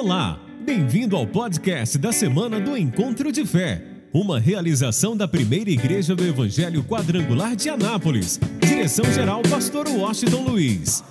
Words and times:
Olá, 0.00 0.38
bem-vindo 0.60 1.16
ao 1.16 1.26
podcast 1.26 1.98
da 1.98 2.12
semana 2.12 2.60
do 2.60 2.76
Encontro 2.76 3.32
de 3.32 3.44
Fé, 3.44 3.84
uma 4.12 4.38
realização 4.38 5.16
da 5.16 5.26
primeira 5.26 5.70
igreja 5.70 6.14
do 6.14 6.24
Evangelho 6.24 6.84
Quadrangular 6.84 7.56
de 7.56 7.68
Anápolis. 7.68 8.38
Direção-geral, 8.60 9.42
Pastor 9.50 9.88
Washington 9.88 10.44
Luiz. 10.44 11.02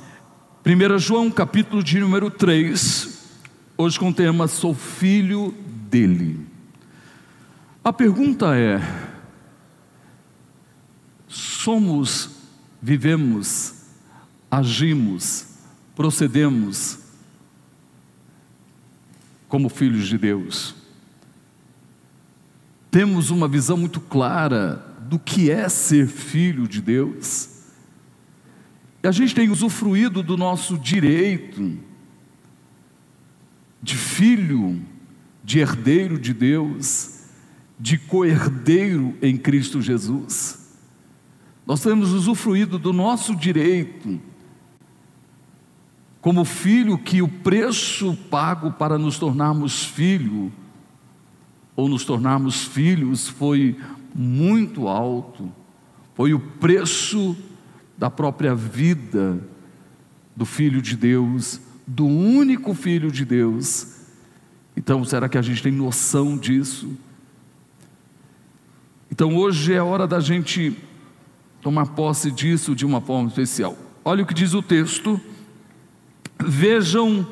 1 0.66 1.00
João, 1.00 1.30
capítulo 1.30 1.84
de 1.84 2.00
número 2.00 2.31
3, 2.31 3.30
hoje 3.77 4.00
com 4.00 4.08
o 4.08 4.13
tema 4.13 4.48
Sou 4.48 4.73
filho 4.73 5.54
dele. 5.90 6.40
A 7.84 7.91
pergunta 7.91 8.58
é: 8.58 8.80
somos, 11.27 12.30
vivemos, 12.81 13.81
agimos, 14.49 15.45
procedemos 15.94 17.05
como 19.48 19.70
filhos 19.70 20.08
de 20.08 20.18
Deus. 20.18 20.76
Temos 22.92 23.30
uma 23.30 23.48
visão 23.48 23.78
muito 23.78 24.00
clara 24.00 24.84
do 25.02 25.18
que 25.20 25.50
é 25.50 25.70
ser 25.70 26.08
filho 26.08 26.68
de 26.68 26.82
Deus. 26.82 27.50
E 29.04 29.08
a 29.08 29.12
gente 29.12 29.36
tem 29.36 29.50
usufruído 29.50 30.22
do 30.23 30.36
nosso 30.36 30.78
direito 30.78 31.78
de 33.82 33.96
filho, 33.96 34.82
de 35.44 35.59
herdeiro 35.59 36.20
de 36.20 36.34
Deus, 36.34 37.22
de 37.80 37.98
co-herdeiro 37.98 39.16
em 39.22 39.38
Cristo 39.38 39.82
Jesus. 39.82 40.68
Nós 41.66 41.82
temos 41.82 42.12
usufruído 42.12 42.80
do 42.80 42.92
nosso 42.92 43.36
direito 43.36 44.20
como 46.28 46.44
filho 46.44 46.97
que 46.97 47.22
o 47.22 47.28
preço 47.30 48.14
pago 48.30 48.70
para 48.70 48.97
nos 48.97 49.17
tornarmos 49.17 49.86
filho 49.86 50.52
ou 51.73 51.88
nos 51.88 52.03
tornarmos 52.03 52.66
filhos 52.66 53.30
foi 53.30 53.80
muito 54.14 54.89
alto. 54.89 55.50
Foi 56.16 56.33
o 56.33 56.39
preço 56.42 57.33
da 57.98 58.09
própria 58.09 58.53
vida 58.53 59.39
do 60.36 60.45
filho 60.45 60.81
de 60.81 60.98
Deus, 60.98 61.61
do 61.88 62.05
único 62.05 62.73
filho 62.73 63.09
de 63.09 63.23
Deus. 63.23 63.95
Então, 64.75 65.05
será 65.05 65.30
que 65.30 65.38
a 65.38 65.42
gente 65.42 65.64
tem 65.64 65.72
noção 65.72 66.38
disso? 66.38 66.92
Então, 69.09 69.33
hoje 69.38 69.72
é 69.72 69.81
hora 69.81 70.05
da 70.05 70.20
gente 70.20 70.78
tomar 71.61 71.86
posse 71.86 72.30
disso 72.30 72.75
de 72.75 72.86
uma 72.86 73.00
forma 73.00 73.30
especial. 73.30 73.78
Olha 74.03 74.23
o 74.23 74.28
que 74.28 74.33
diz 74.33 74.53
o 74.53 74.61
texto 74.61 75.22
Vejam 76.39 77.27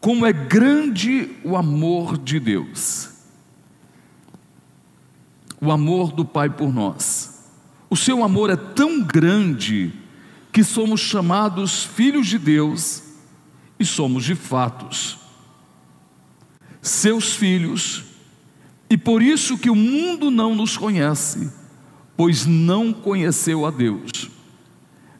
como 0.00 0.26
é 0.26 0.32
grande 0.32 1.30
o 1.42 1.56
amor 1.56 2.18
de 2.18 2.38
Deus, 2.38 3.10
o 5.60 5.70
amor 5.70 6.12
do 6.12 6.24
Pai 6.24 6.50
por 6.50 6.72
nós. 6.72 7.50
O 7.88 7.96
seu 7.96 8.22
amor 8.22 8.50
é 8.50 8.56
tão 8.56 9.02
grande 9.02 9.92
que 10.52 10.62
somos 10.62 11.00
chamados 11.00 11.84
filhos 11.84 12.26
de 12.26 12.38
Deus 12.38 13.02
e 13.78 13.84
somos 13.84 14.24
de 14.24 14.34
fatos 14.34 15.24
seus 16.84 17.34
filhos, 17.34 18.04
e 18.90 18.96
por 18.98 19.22
isso 19.22 19.56
que 19.56 19.70
o 19.70 19.74
mundo 19.74 20.30
não 20.30 20.54
nos 20.54 20.76
conhece, 20.76 21.50
pois 22.14 22.44
não 22.44 22.92
conheceu 22.92 23.64
a 23.64 23.70
Deus. 23.70 24.30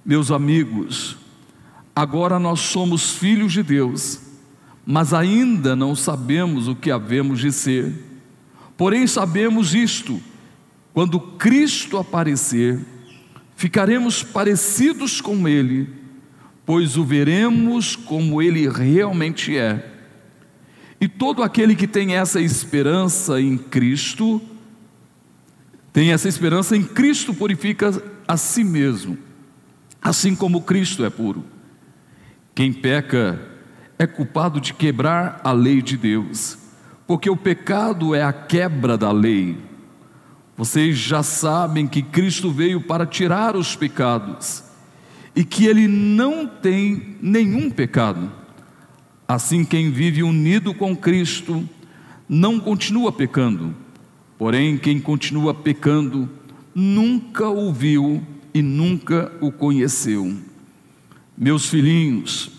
Meus 0.04 0.30
amigos, 0.30 1.16
Agora 1.94 2.38
nós 2.38 2.60
somos 2.60 3.12
filhos 3.12 3.52
de 3.52 3.62
Deus, 3.62 4.20
mas 4.84 5.14
ainda 5.14 5.76
não 5.76 5.94
sabemos 5.94 6.66
o 6.66 6.74
que 6.74 6.90
havemos 6.90 7.38
de 7.38 7.52
ser. 7.52 7.92
Porém, 8.76 9.06
sabemos 9.06 9.74
isto: 9.74 10.20
quando 10.92 11.20
Cristo 11.20 11.96
aparecer, 11.96 12.80
ficaremos 13.56 14.24
parecidos 14.24 15.20
com 15.20 15.46
Ele, 15.46 15.88
pois 16.66 16.96
o 16.96 17.04
veremos 17.04 17.94
como 17.94 18.42
Ele 18.42 18.68
realmente 18.68 19.56
é. 19.56 19.92
E 21.00 21.06
todo 21.06 21.42
aquele 21.42 21.76
que 21.76 21.86
tem 21.86 22.16
essa 22.16 22.40
esperança 22.40 23.40
em 23.40 23.56
Cristo, 23.56 24.42
tem 25.92 26.12
essa 26.12 26.28
esperança 26.28 26.76
em 26.76 26.82
Cristo, 26.82 27.32
purifica 27.32 28.02
a 28.26 28.36
si 28.36 28.64
mesmo, 28.64 29.16
assim 30.02 30.34
como 30.34 30.62
Cristo 30.62 31.04
é 31.04 31.10
puro. 31.10 31.53
Quem 32.54 32.72
peca 32.72 33.40
é 33.98 34.06
culpado 34.06 34.60
de 34.60 34.72
quebrar 34.72 35.40
a 35.42 35.50
lei 35.50 35.82
de 35.82 35.96
Deus, 35.96 36.56
porque 37.06 37.28
o 37.28 37.36
pecado 37.36 38.14
é 38.14 38.22
a 38.22 38.32
quebra 38.32 38.96
da 38.96 39.10
lei. 39.10 39.58
Vocês 40.56 40.96
já 40.96 41.22
sabem 41.22 41.88
que 41.88 42.00
Cristo 42.00 42.52
veio 42.52 42.80
para 42.80 43.06
tirar 43.06 43.56
os 43.56 43.74
pecados 43.74 44.62
e 45.34 45.42
que 45.44 45.66
ele 45.66 45.88
não 45.88 46.46
tem 46.46 47.16
nenhum 47.20 47.68
pecado. 47.68 48.30
Assim, 49.26 49.64
quem 49.64 49.90
vive 49.90 50.22
unido 50.22 50.72
com 50.72 50.94
Cristo 50.94 51.68
não 52.28 52.60
continua 52.60 53.10
pecando, 53.10 53.74
porém, 54.38 54.78
quem 54.78 55.00
continua 55.00 55.52
pecando 55.52 56.28
nunca 56.72 57.48
o 57.48 57.72
viu 57.72 58.22
e 58.52 58.62
nunca 58.62 59.32
o 59.40 59.50
conheceu. 59.50 60.53
Meus 61.36 61.68
filhinhos, 61.68 62.50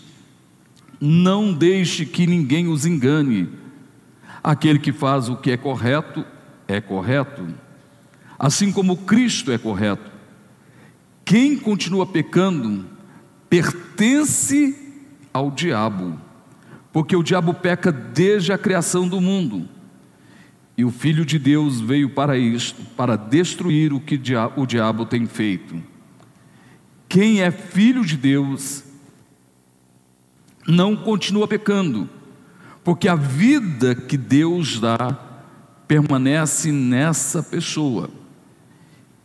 não 1.00 1.52
deixe 1.52 2.04
que 2.04 2.26
ninguém 2.26 2.68
os 2.68 2.84
engane. 2.84 3.48
Aquele 4.42 4.78
que 4.78 4.92
faz 4.92 5.28
o 5.28 5.36
que 5.36 5.50
é 5.50 5.56
correto, 5.56 6.24
é 6.68 6.80
correto, 6.80 7.46
assim 8.38 8.70
como 8.70 8.96
Cristo 8.98 9.50
é 9.50 9.58
correto. 9.58 10.10
Quem 11.24 11.56
continua 11.56 12.06
pecando, 12.06 12.84
pertence 13.50 14.76
ao 15.32 15.50
diabo, 15.50 16.20
porque 16.92 17.16
o 17.16 17.22
diabo 17.22 17.52
peca 17.54 17.90
desde 17.90 18.52
a 18.52 18.58
criação 18.58 19.08
do 19.08 19.20
mundo. 19.20 19.68
E 20.78 20.84
o 20.84 20.90
Filho 20.90 21.24
de 21.24 21.38
Deus 21.38 21.80
veio 21.80 22.10
para 22.10 22.36
isto, 22.38 22.82
para 22.96 23.16
destruir 23.16 23.92
o 23.92 24.00
que 24.00 24.20
o 24.56 24.66
diabo 24.66 25.06
tem 25.06 25.26
feito. 25.26 25.82
Quem 27.08 27.40
é 27.40 27.50
filho 27.50 28.04
de 28.04 28.16
Deus 28.16 28.84
não 30.66 30.96
continua 30.96 31.46
pecando, 31.46 32.08
porque 32.82 33.08
a 33.08 33.14
vida 33.14 33.94
que 33.94 34.16
Deus 34.16 34.80
dá 34.80 35.16
permanece 35.86 36.72
nessa 36.72 37.42
pessoa. 37.42 38.10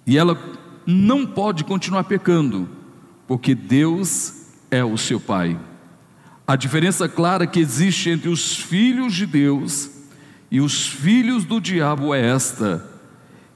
E 0.06 0.18
ela 0.18 0.38
não 0.86 1.26
pode 1.26 1.64
continuar 1.64 2.04
pecando, 2.04 2.70
porque 3.28 3.56
Deus 3.56 4.46
é 4.70 4.84
o 4.84 4.98
seu 4.98 5.20
Pai. 5.20 5.60
A 6.46 6.56
diferença 6.56 7.08
clara 7.08 7.48
que 7.48 7.60
existe 7.60 8.10
entre 8.10 8.30
os 8.30 8.58
filhos 8.58 9.14
de 9.14 9.26
Deus 9.26 9.90
e 10.50 10.60
os 10.60 10.88
filhos 10.88 11.46
do 11.46 11.62
diabo 11.62 12.14
é 12.14 12.30
esta: 12.30 12.86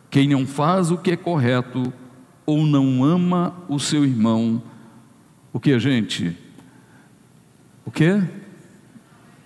quem 0.09 0.29
não 0.29 0.47
faz 0.47 0.91
o 0.91 0.97
que 0.97 1.11
é 1.11 1.17
correto 1.17 1.91
ou 2.45 2.65
não 2.65 3.03
ama 3.03 3.55
o 3.67 3.79
seu 3.79 4.05
irmão, 4.05 4.61
o 5.51 5.59
que, 5.59 5.77
gente? 5.79 6.37
O 7.85 7.91
que? 7.91 8.21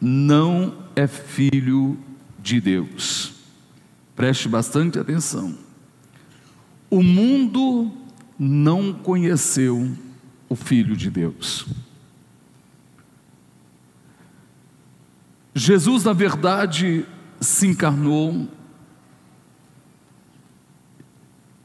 Não 0.02 0.74
é 0.96 1.08
filho 1.08 1.98
de 2.40 2.60
Deus. 2.60 3.34
Preste 4.16 4.50
bastante 4.50 5.00
atenção. 5.00 5.58
O 6.90 7.04
mundo 7.04 7.92
não 8.38 8.92
conheceu 8.92 9.96
o 10.50 10.56
Filho 10.56 10.98
de 10.98 11.10
Deus. 11.10 11.68
Jesus, 15.54 16.04
na 16.06 16.14
verdade, 16.14 17.06
se 17.40 17.68
encarnou 17.68 18.48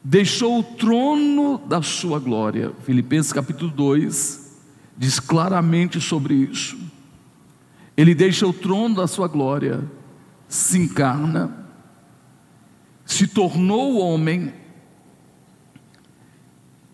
deixou 0.05 0.61
o 0.61 0.63
trono 0.63 1.59
da 1.67 1.81
sua 1.81 2.19
glória. 2.19 2.73
Filipenses 2.85 3.33
capítulo 3.33 3.71
2 3.71 4.45
diz 4.97 5.19
claramente 5.19 5.99
sobre 6.01 6.35
isso. 6.35 6.79
Ele 7.97 8.15
deixa 8.15 8.47
o 8.47 8.53
trono 8.53 8.97
da 8.97 9.07
sua 9.07 9.27
glória, 9.27 9.83
se 10.47 10.79
encarna, 10.79 11.67
se 13.07 13.27
tornou 13.27 13.99
homem, 13.99 14.53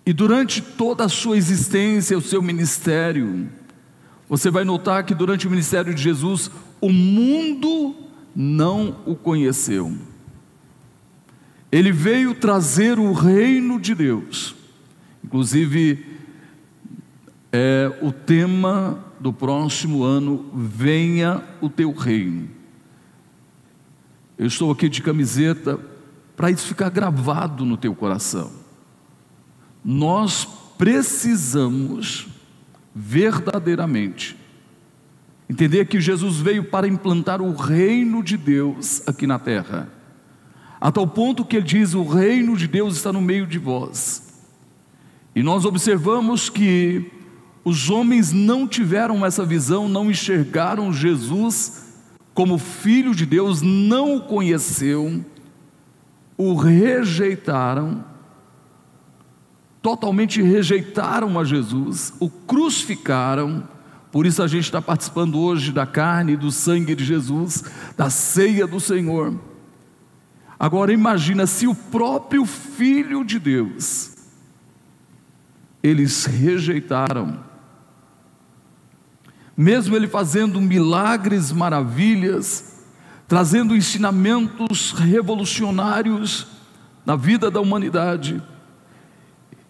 e 0.04 0.12
durante 0.12 0.60
toda 0.60 1.04
a 1.04 1.08
sua 1.08 1.36
existência, 1.36 2.18
o 2.18 2.22
seu 2.22 2.42
ministério, 2.42 3.48
você 4.28 4.50
vai 4.50 4.64
notar 4.64 5.04
que 5.04 5.14
durante 5.14 5.46
o 5.46 5.50
ministério 5.50 5.94
de 5.94 6.02
Jesus, 6.02 6.50
o 6.80 6.90
mundo 6.90 7.94
não 8.34 8.96
o 9.06 9.14
conheceu. 9.14 9.96
Ele 11.70 11.92
veio 11.92 12.34
trazer 12.34 12.98
o 12.98 13.12
reino 13.12 13.80
de 13.80 13.94
Deus. 13.94 14.54
Inclusive, 15.24 16.04
é 17.52 17.92
o 18.02 18.12
tema 18.12 18.98
do 19.20 19.32
próximo 19.32 20.02
ano: 20.02 20.50
Venha 20.54 21.42
o 21.60 21.68
teu 21.68 21.92
reino. 21.92 22.48
Eu 24.38 24.46
estou 24.46 24.70
aqui 24.70 24.88
de 24.88 25.02
camiseta 25.02 25.78
para 26.36 26.50
isso 26.50 26.66
ficar 26.66 26.88
gravado 26.88 27.64
no 27.66 27.76
teu 27.76 27.94
coração. 27.94 28.50
Nós 29.84 30.48
precisamos 30.78 32.28
verdadeiramente 32.94 34.36
entender 35.48 35.84
que 35.86 36.00
Jesus 36.00 36.38
veio 36.38 36.64
para 36.64 36.88
implantar 36.88 37.42
o 37.42 37.54
reino 37.54 38.22
de 38.22 38.36
Deus 38.36 39.06
aqui 39.06 39.26
na 39.26 39.38
terra, 39.38 39.88
a 40.80 40.90
tal 40.90 41.06
ponto 41.06 41.44
que 41.44 41.56
ele 41.56 41.66
diz: 41.66 41.94
O 41.94 42.04
reino 42.04 42.56
de 42.56 42.66
Deus 42.66 42.96
está 42.96 43.12
no 43.12 43.20
meio 43.20 43.46
de 43.46 43.58
vós. 43.58 44.30
E 45.34 45.42
nós 45.42 45.64
observamos 45.64 46.48
que 46.48 47.10
os 47.64 47.90
homens 47.90 48.32
não 48.32 48.66
tiveram 48.66 49.24
essa 49.24 49.44
visão, 49.44 49.88
não 49.88 50.10
enxergaram 50.10 50.92
Jesus 50.92 51.88
como 52.32 52.58
filho 52.58 53.14
de 53.14 53.26
Deus, 53.26 53.60
não 53.60 54.16
o 54.16 54.20
conheceu, 54.22 55.22
o 56.38 56.54
rejeitaram, 56.54 58.02
totalmente 59.82 60.40
rejeitaram 60.40 61.38
a 61.38 61.44
Jesus, 61.44 62.14
o 62.18 62.30
crucificaram. 62.30 63.68
Por 64.10 64.26
isso 64.26 64.42
a 64.42 64.48
gente 64.48 64.64
está 64.64 64.80
participando 64.80 65.38
hoje 65.38 65.70
da 65.70 65.86
carne 65.86 66.32
e 66.32 66.36
do 66.36 66.50
sangue 66.50 66.94
de 66.94 67.04
Jesus, 67.04 67.62
da 67.96 68.08
ceia 68.08 68.66
do 68.66 68.80
Senhor. 68.80 69.34
Agora 70.60 70.92
imagina 70.92 71.46
se 71.46 71.66
o 71.66 71.74
próprio 71.74 72.44
Filho 72.44 73.24
de 73.24 73.38
Deus, 73.38 74.10
eles 75.82 76.26
rejeitaram, 76.26 77.40
mesmo 79.56 79.96
ele 79.96 80.06
fazendo 80.06 80.60
milagres, 80.60 81.50
maravilhas, 81.50 82.84
trazendo 83.26 83.74
ensinamentos 83.74 84.92
revolucionários 84.92 86.46
na 87.06 87.16
vida 87.16 87.50
da 87.50 87.58
humanidade, 87.58 88.42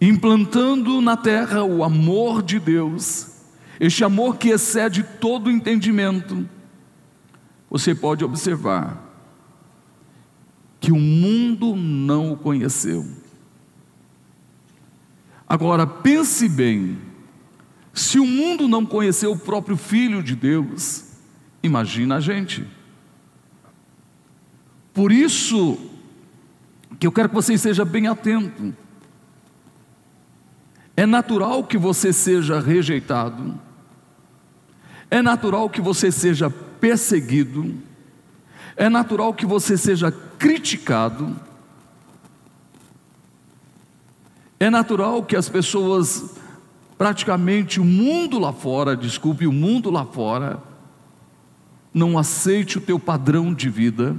implantando 0.01 0.99
na 0.99 1.15
terra 1.15 1.63
o 1.63 1.85
amor 1.85 2.43
de 2.43 2.59
Deus, 2.59 3.27
este 3.79 4.03
amor 4.03 4.35
que 4.35 4.49
excede 4.49 5.03
todo 5.03 5.49
entendimento. 5.49 6.45
Você 7.69 7.95
pode 7.95 8.25
observar 8.25 9.10
que 10.81 10.91
o 10.91 10.99
mundo 10.99 11.75
não 11.75 12.33
o 12.33 12.35
conheceu. 12.35 13.05
Agora 15.47 15.85
pense 15.85 16.49
bem, 16.49 16.97
se 17.93 18.19
o 18.19 18.25
mundo 18.25 18.67
não 18.67 18.83
conheceu 18.83 19.31
o 19.31 19.37
próprio 19.37 19.77
Filho 19.77 20.23
de 20.23 20.35
Deus, 20.35 21.03
imagina 21.61 22.15
a 22.15 22.19
gente. 22.19 22.67
Por 24.91 25.11
isso 25.11 25.77
que 26.99 27.05
eu 27.05 27.11
quero 27.11 27.29
que 27.29 27.35
você 27.35 27.53
esteja 27.53 27.85
bem 27.85 28.07
atento. 28.07 28.73
É 30.97 31.05
natural 31.05 31.63
que 31.63 31.77
você 31.77 32.11
seja 32.11 32.59
rejeitado, 32.59 33.59
é 35.11 35.21
natural 35.21 35.69
que 35.69 35.79
você 35.81 36.11
seja 36.11 36.49
perseguido, 36.49 37.90
é 38.75 38.89
natural 38.89 39.33
que 39.33 39.45
você 39.45 39.77
seja 39.77 40.11
criticado, 40.11 41.35
é 44.59 44.69
natural 44.69 45.23
que 45.23 45.35
as 45.35 45.49
pessoas 45.49 46.35
praticamente 46.97 47.79
o 47.79 47.83
mundo 47.83 48.37
lá 48.37 48.53
fora, 48.53 48.95
desculpe, 48.95 49.47
o 49.47 49.51
mundo 49.51 49.89
lá 49.89 50.05
fora, 50.05 50.61
não 51.91 52.15
aceite 52.15 52.77
o 52.77 52.81
teu 52.81 52.99
padrão 52.99 53.51
de 53.51 53.69
vida. 53.71 54.15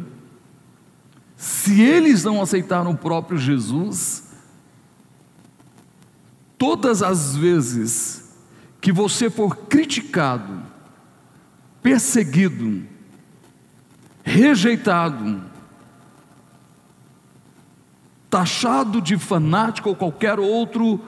Se 1.37 1.81
eles 1.81 2.25
não 2.25 2.43
aceitaram 2.43 2.91
o 2.91 2.99
próprio 2.99 3.39
Jesus, 3.39 4.33
todas 6.59 7.05
as 7.05 7.37
vezes 7.37 8.35
que 8.81 8.91
você 8.91 9.31
for 9.31 9.57
criticado, 9.57 10.61
perseguido, 11.81 12.83
rejeitado, 14.23 15.43
taxado 18.31 19.01
de 19.01 19.19
fanático 19.19 19.89
ou 19.89 19.97
qualquer 19.97 20.39
outro 20.39 21.01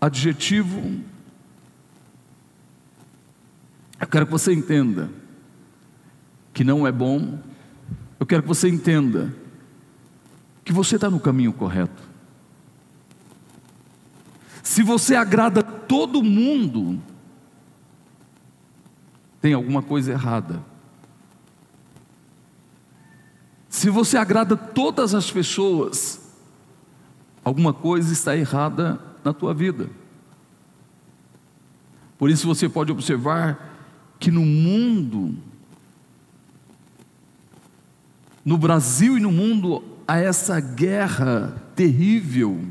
adjetivo. 0.00 1.00
Eu 4.00 4.06
quero 4.06 4.26
que 4.26 4.32
você 4.32 4.52
entenda 4.52 5.10
que 6.52 6.62
não 6.62 6.86
é 6.86 6.92
bom, 6.92 7.38
eu 8.20 8.26
quero 8.26 8.42
que 8.42 8.48
você 8.48 8.68
entenda 8.68 9.34
que 10.64 10.72
você 10.72 10.96
está 10.96 11.10
no 11.10 11.20
caminho 11.20 11.52
correto. 11.52 12.02
Se 14.62 14.82
você 14.82 15.14
agrada 15.14 15.62
todo 15.62 16.22
mundo, 16.22 17.00
tem 19.44 19.52
alguma 19.52 19.82
coisa 19.82 20.10
errada. 20.10 20.64
Se 23.68 23.90
você 23.90 24.16
agrada 24.16 24.56
todas 24.56 25.14
as 25.14 25.30
pessoas, 25.30 26.18
alguma 27.44 27.74
coisa 27.74 28.10
está 28.10 28.34
errada 28.34 28.98
na 29.22 29.34
tua 29.34 29.52
vida. 29.52 29.90
Por 32.16 32.30
isso 32.30 32.46
você 32.46 32.70
pode 32.70 32.90
observar 32.90 34.16
que 34.18 34.30
no 34.30 34.46
mundo, 34.46 35.36
no 38.42 38.56
Brasil 38.56 39.18
e 39.18 39.20
no 39.20 39.30
mundo, 39.30 39.84
há 40.08 40.16
essa 40.16 40.58
guerra 40.58 41.54
terrível 41.76 42.64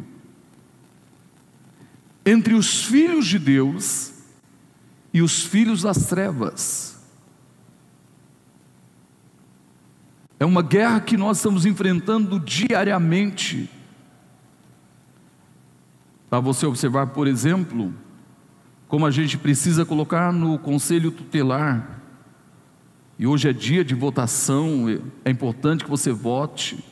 entre 2.26 2.56
os 2.56 2.84
filhos 2.84 3.28
de 3.28 3.38
Deus 3.38 4.13
e 5.14 5.22
os 5.22 5.44
filhos 5.44 5.84
das 5.84 6.08
trevas. 6.08 6.98
É 10.40 10.46
uma 10.46 10.64
guerra 10.64 11.00
que 11.00 11.16
nós 11.16 11.38
estamos 11.38 11.66
enfrentando 11.66 12.40
diariamente 12.40 13.70
para 16.30 16.40
você 16.40 16.66
observar, 16.66 17.08
por 17.08 17.28
exemplo, 17.28 17.94
como 18.88 19.06
a 19.06 19.12
gente 19.12 19.38
precisa 19.38 19.86
colocar 19.86 20.34
no 20.34 20.58
conselho 20.58 21.12
tutelar. 21.12 22.02
E 23.20 23.28
hoje 23.28 23.48
é 23.48 23.54
dia 23.54 23.86
de 23.86 23.94
votação, 23.94 24.86
é 25.24 25.30
importante 25.30 25.84
que 25.84 25.90
você 25.90 26.12
vote. 26.12 26.84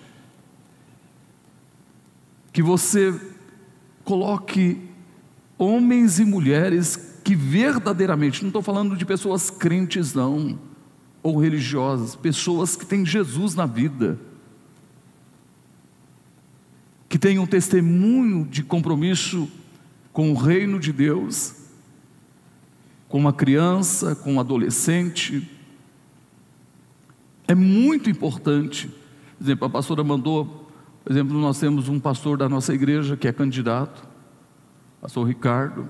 Que 2.54 2.62
você 2.62 3.20
coloque 4.04 4.80
homens 5.58 6.20
e 6.20 6.26
mulheres 6.26 7.11
que 7.24 7.36
verdadeiramente, 7.36 8.42
não 8.42 8.50
estou 8.50 8.62
falando 8.62 8.96
de 8.96 9.06
pessoas 9.06 9.50
crentes, 9.50 10.14
não, 10.14 10.60
ou 11.22 11.40
religiosas, 11.40 12.16
pessoas 12.16 12.76
que 12.76 12.86
têm 12.86 13.06
Jesus 13.06 13.56
na 13.56 13.66
vida 13.66 14.20
que 17.12 17.20
tenham 17.20 17.44
um 17.44 17.46
testemunho 17.46 18.46
de 18.46 18.64
compromisso 18.64 19.52
com 20.14 20.32
o 20.32 20.34
reino 20.34 20.80
de 20.80 20.94
Deus, 20.94 21.54
com 23.10 23.18
uma 23.18 23.34
criança, 23.34 24.16
com 24.16 24.36
um 24.36 24.40
adolescente. 24.40 25.46
É 27.50 27.54
muito 27.54 28.10
importante. 28.10 28.88
Por 29.38 29.44
exemplo, 29.44 29.68
a 29.68 29.70
pastora 29.70 30.06
mandou, 30.06 30.72
por 31.04 31.12
exemplo, 31.12 31.38
nós 31.38 31.60
temos 31.60 31.90
um 31.90 32.00
pastor 32.00 32.38
da 32.38 32.48
nossa 32.48 32.74
igreja 32.74 33.18
que 33.18 33.28
é 33.28 33.34
candidato, 33.34 34.08
pastor 35.02 35.28
Ricardo. 35.28 35.86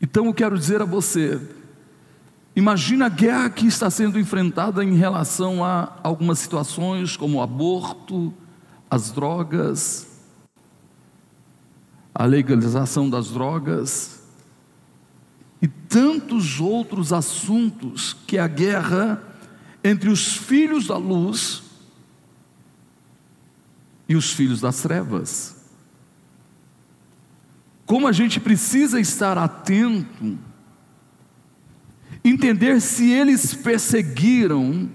Então 0.00 0.26
eu 0.26 0.34
quero 0.34 0.58
dizer 0.58 0.82
a 0.82 0.84
você, 0.84 1.40
imagina 2.54 3.06
a 3.06 3.10
guerra 3.10 3.50
que 3.50 3.66
está 3.66 3.90
sendo 3.90 4.18
enfrentada 4.18 4.84
em 4.84 4.96
relação 4.96 5.64
a 5.64 5.98
algumas 6.02 6.38
situações 6.38 7.16
como 7.16 7.38
o 7.38 7.42
aborto, 7.42 8.32
as 8.90 9.10
drogas, 9.10 10.06
a 12.14 12.24
legalização 12.24 13.10
das 13.10 13.30
drogas 13.30 14.20
e 15.60 15.68
tantos 15.68 16.60
outros 16.60 17.12
assuntos 17.12 18.14
que 18.26 18.38
a 18.38 18.46
guerra 18.46 19.22
entre 19.82 20.08
os 20.08 20.36
filhos 20.36 20.86
da 20.86 20.96
luz 20.96 21.62
e 24.08 24.16
os 24.16 24.32
filhos 24.32 24.60
das 24.60 24.80
trevas. 24.82 25.55
Como 27.86 28.06
a 28.06 28.12
gente 28.12 28.38
precisa 28.40 29.00
estar 29.00 29.38
atento, 29.38 30.36
entender 32.22 32.80
se 32.80 33.10
eles 33.10 33.54
perseguiram 33.54 34.90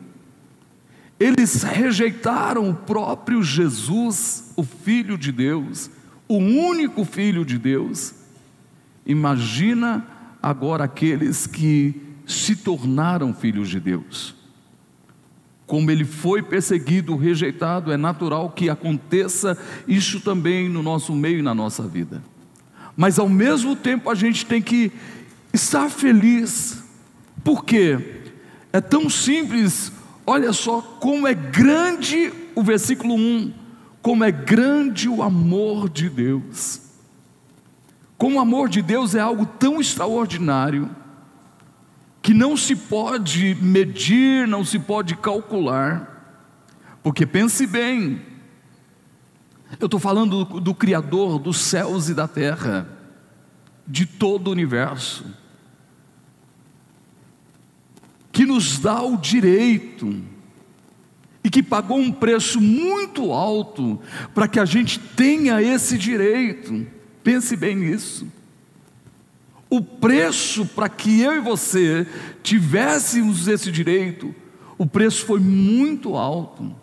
eles 1.22 1.62
rejeitaram 1.62 2.68
o 2.68 2.74
próprio 2.74 3.44
Jesus, 3.44 4.52
o 4.56 4.64
Filho 4.64 5.16
de 5.16 5.32
Deus, 5.32 5.92
o 6.28 6.38
único 6.38 7.06
Filho 7.06 7.46
de 7.46 7.60
Deus, 7.60 8.16
imagina 9.06 10.04
agora 10.42 10.86
aqueles 10.86 11.46
que 11.46 11.94
se 12.26 12.56
tornaram 12.56 13.36
filhos 13.36 13.70
de 13.70 13.80
Deus. 13.80 14.34
Como 15.68 15.92
ele 15.92 16.06
foi 16.06 16.42
perseguido, 16.42 17.16
rejeitado, 17.16 17.92
é 17.92 17.98
natural 17.98 18.50
que 18.50 18.68
aconteça 18.68 19.56
isso 19.88 20.22
também 20.22 20.68
no 20.68 20.82
nosso 20.82 21.14
meio 21.14 21.38
e 21.38 21.44
na 21.44 21.54
nossa 21.54 21.88
vida. 21.88 22.24
Mas 22.96 23.18
ao 23.18 23.30
mesmo 23.30 23.76
tempo 23.76 24.10
a 24.10 24.16
gente 24.16 24.46
tem 24.46 24.62
que 24.62 24.92
estar 25.54 25.90
feliz, 25.90 26.84
porque 27.44 28.24
é 28.72 28.80
tão 28.80 29.10
simples, 29.10 29.92
olha 30.26 30.54
só 30.54 30.82
como 30.82 31.28
é 31.28 31.34
grande 31.34 32.32
o 32.56 32.64
versículo 32.64 33.16
1, 33.16 33.54
como 34.02 34.24
é 34.24 34.32
grande 34.32 35.08
o 35.10 35.22
amor 35.22 35.90
de 35.90 36.10
Deus. 36.10 36.82
Como 38.18 38.38
o 38.38 38.40
amor 38.40 38.70
de 38.70 38.82
Deus 38.82 39.16
é 39.16 39.20
algo 39.20 39.46
tão 39.46 39.82
extraordinário, 39.82 40.90
que 42.22 42.34
não 42.34 42.56
se 42.56 42.76
pode 42.76 43.58
medir, 43.60 44.48
não 44.48 44.64
se 44.64 44.78
pode 44.78 45.16
calcular, 45.16 46.08
porque 47.02 47.26
pense 47.26 47.66
bem, 47.66 48.22
eu 49.80 49.86
estou 49.86 50.00
falando 50.00 50.46
do, 50.46 50.60
do, 50.60 50.74
Criador 50.74 51.40
dos 51.40 51.58
céus 51.60 52.10
e 52.10 52.14
da 52.14 52.28
terra, 52.28 52.88
de 53.88 54.06
todo 54.06 54.48
o 54.48 54.52
universo, 54.52 55.26
que 58.32 58.46
nos 58.46 58.80
dá 58.80 59.02
o 59.02 59.18
direito 59.18 60.22
e 61.44 61.50
que 61.50 61.64
pagou 61.64 61.98
um 61.98 62.12
preço 62.12 62.62
muito 62.62 63.32
alto 63.32 64.00
para 64.34 64.48
que 64.48 64.60
a 64.60 64.66
gente 64.66 65.00
tenha 65.00 65.62
esse 65.62 65.98
direito. 65.98 66.86
Pense 67.24 67.56
bem 67.56 67.76
nisso. 67.76 68.28
O 69.70 69.82
preço 69.82 70.66
para 70.66 70.90
que 70.90 71.22
eu 71.22 71.34
e 71.34 71.40
você 71.40 72.06
tivéssemos 72.44 73.48
esse 73.48 73.72
direito, 73.72 74.36
o 74.78 74.86
preço 74.86 75.26
foi 75.26 75.40
muito 75.40 76.16
alto. 76.16 76.81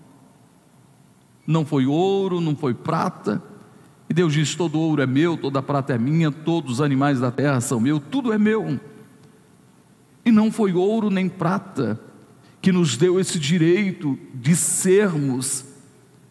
Não 1.49 1.64
foi 1.64 1.87
ouro, 1.87 2.43
não 2.43 2.55
foi 2.55 2.75
prata. 2.75 3.43
E 4.07 4.12
Deus 4.12 4.35
disse: 4.35 4.55
todo 4.55 4.78
ouro 4.78 5.00
é 5.00 5.07
meu, 5.07 5.35
toda 5.35 5.62
prata 5.62 5.95
é 5.95 5.99
minha, 5.99 6.31
todos 6.31 6.73
os 6.73 6.81
animais 6.83 7.21
da 7.21 7.31
terra 7.31 7.59
são 7.62 7.81
meus, 7.81 8.02
tudo 8.11 8.35
é 8.35 8.37
meu. 8.37 8.78
E 10.26 10.31
não 10.31 10.52
foi 10.52 10.75
ouro 10.75 11.09
nem 11.09 11.26
prata 11.26 11.99
que 12.61 12.71
nos 12.71 12.99
deu 12.99 13.19
esse 13.19 13.38
direito 13.38 14.19
de 14.35 14.55
sermos 14.55 15.64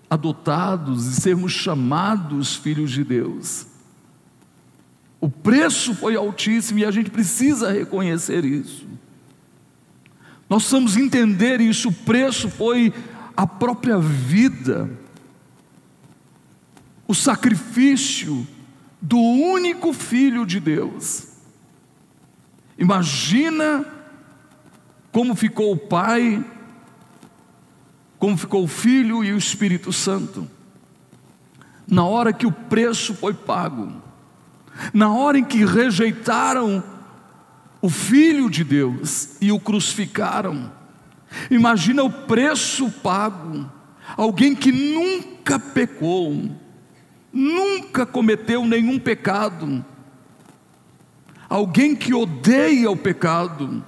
adotados 0.07 1.07
e 1.07 1.19
sermos 1.19 1.51
chamados 1.51 2.55
filhos 2.55 2.91
de 2.91 3.03
Deus. 3.03 3.65
O 5.19 5.29
preço 5.31 5.95
foi 5.95 6.15
altíssimo 6.15 6.77
e 6.77 6.85
a 6.85 6.91
gente 6.91 7.09
precisa 7.09 7.71
reconhecer 7.71 8.45
isso. 8.45 8.85
Nós 10.47 10.61
precisamos 10.61 10.95
entender 10.95 11.59
isso, 11.59 11.89
o 11.89 11.93
preço 11.93 12.49
foi 12.49 12.93
a 13.35 13.45
própria 13.45 13.99
vida, 13.99 14.89
o 17.07 17.13
sacrifício 17.13 18.45
do 19.01 19.17
único 19.17 19.93
Filho 19.93 20.45
de 20.45 20.59
Deus. 20.59 21.27
Imagina 22.77 23.85
como 25.11 25.35
ficou 25.35 25.71
o 25.71 25.77
Pai, 25.77 26.43
como 28.19 28.37
ficou 28.37 28.63
o 28.63 28.67
Filho 28.67 29.23
e 29.23 29.31
o 29.31 29.37
Espírito 29.37 29.93
Santo, 29.93 30.47
na 31.87 32.03
hora 32.03 32.33
que 32.33 32.45
o 32.45 32.51
preço 32.51 33.13
foi 33.13 33.33
pago 33.33 34.07
na 34.93 35.11
hora 35.11 35.37
em 35.37 35.43
que 35.43 35.65
rejeitaram 35.65 36.83
o 37.81 37.89
Filho 37.89 38.49
de 38.49 38.63
Deus 38.63 39.37
e 39.41 39.51
o 39.51 39.59
crucificaram, 39.59 40.71
imagina 41.49 42.03
o 42.03 42.09
preço 42.09 42.89
pago, 42.89 43.69
alguém 44.15 44.55
que 44.55 44.71
nunca 44.71 45.59
pecou, 45.59 46.49
nunca 47.31 48.05
cometeu 48.05 48.65
nenhum 48.65 48.99
pecado, 48.99 49.83
alguém 51.49 51.95
que 51.95 52.13
odeia 52.13 52.89
o 52.89 52.97
pecado, 52.97 53.83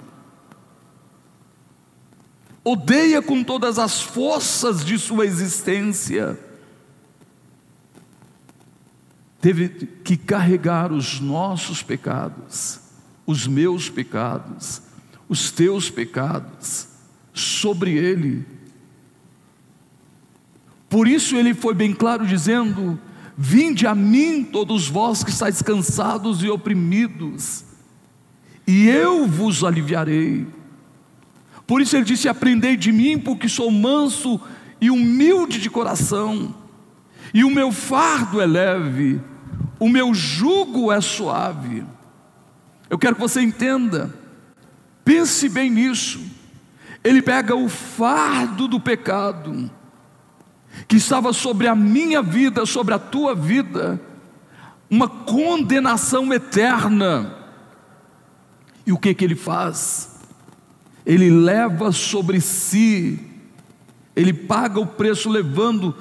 odeia 2.64 3.20
com 3.22 3.42
todas 3.42 3.78
as 3.78 4.00
forças 4.00 4.84
de 4.84 4.98
sua 4.98 5.26
existência, 5.26 6.38
teve 9.40 9.68
que 9.68 10.16
carregar 10.16 10.92
os 10.92 11.18
nossos 11.20 11.82
pecados, 11.82 12.80
os 13.26 13.46
meus 13.46 13.88
pecados, 13.88 14.82
os 15.28 15.50
teus 15.50 15.88
pecados, 15.88 16.88
sobre 17.32 17.96
ele. 17.96 18.44
Por 20.88 21.06
isso 21.06 21.36
ele 21.36 21.54
foi 21.54 21.72
bem 21.72 21.94
claro 21.94 22.26
dizendo: 22.26 22.98
Vinde 23.42 23.86
a 23.86 23.94
mim, 23.94 24.44
todos 24.44 24.86
vós 24.86 25.24
que 25.24 25.30
estáis 25.30 25.62
cansados 25.62 26.42
e 26.42 26.50
oprimidos, 26.50 27.64
e 28.66 28.86
eu 28.86 29.26
vos 29.26 29.64
aliviarei. 29.64 30.46
Por 31.66 31.80
isso 31.80 31.96
ele 31.96 32.04
disse: 32.04 32.28
Aprendei 32.28 32.76
de 32.76 32.92
mim, 32.92 33.18
porque 33.18 33.48
sou 33.48 33.70
manso 33.70 34.38
e 34.78 34.90
humilde 34.90 35.58
de 35.58 35.70
coração, 35.70 36.54
e 37.32 37.42
o 37.42 37.50
meu 37.50 37.72
fardo 37.72 38.40
é 38.40 38.46
leve 38.46 39.20
o 39.80 39.88
meu 39.88 40.12
jugo 40.12 40.92
é 40.92 41.00
suave. 41.00 41.82
Eu 42.90 42.98
quero 42.98 43.14
que 43.14 43.20
você 43.20 43.40
entenda, 43.40 44.14
pense 45.02 45.48
bem 45.48 45.70
nisso. 45.70 46.20
Ele 47.02 47.22
pega 47.22 47.56
o 47.56 47.66
fardo 47.66 48.68
do 48.68 48.78
pecado, 48.78 49.70
que 50.86 50.96
estava 50.96 51.32
sobre 51.32 51.66
a 51.66 51.74
minha 51.74 52.22
vida, 52.22 52.64
sobre 52.66 52.94
a 52.94 52.98
tua 52.98 53.34
vida, 53.34 54.00
uma 54.88 55.08
condenação 55.08 56.32
eterna. 56.32 57.34
E 58.86 58.92
o 58.92 58.98
que 58.98 59.14
que 59.14 59.24
ele 59.24 59.36
faz? 59.36 60.20
Ele 61.04 61.30
leva 61.30 61.92
sobre 61.92 62.40
si, 62.40 63.18
ele 64.14 64.32
paga 64.32 64.80
o 64.80 64.86
preço 64.86 65.28
levando 65.28 65.94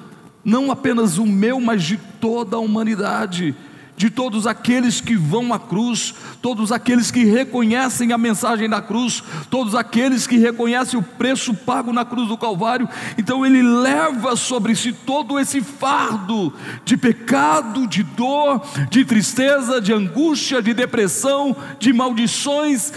não 0.43 0.71
apenas 0.71 1.17
o 1.17 1.25
meu, 1.25 1.59
mas 1.59 1.83
de 1.83 1.97
toda 1.97 2.55
a 2.57 2.59
humanidade 2.59 3.55
de 3.99 4.09
todos 4.09 4.47
aqueles 4.47 5.01
que 5.01 5.13
vão 5.17 5.53
à 5.53 5.59
cruz, 5.59 6.15
todos 6.41 6.71
aqueles 6.71 7.11
que 7.11 7.25
reconhecem 7.25 8.13
a 8.13 8.17
mensagem 8.17 8.69
da 8.69 8.81
cruz, 8.81 9.21
todos 9.49 9.75
aqueles 9.75 10.25
que 10.25 10.37
reconhecem 10.37 10.97
o 10.97 11.03
preço 11.03 11.53
pago 11.53 11.91
na 11.91 12.05
cruz 12.05 12.29
do 12.29 12.37
Calvário. 12.37 12.87
Então 13.17 13.45
ele 13.45 13.61
leva 13.61 14.37
sobre 14.37 14.73
si 14.73 14.93
todo 14.93 15.37
esse 15.37 15.59
fardo 15.59 16.53
de 16.85 16.95
pecado, 16.95 17.85
de 17.85 18.01
dor, 18.01 18.65
de 18.89 19.03
tristeza, 19.03 19.81
de 19.81 19.91
angústia, 19.91 20.61
de 20.61 20.73
depressão, 20.73 21.53
de 21.77 21.91
maldições, 21.91 22.93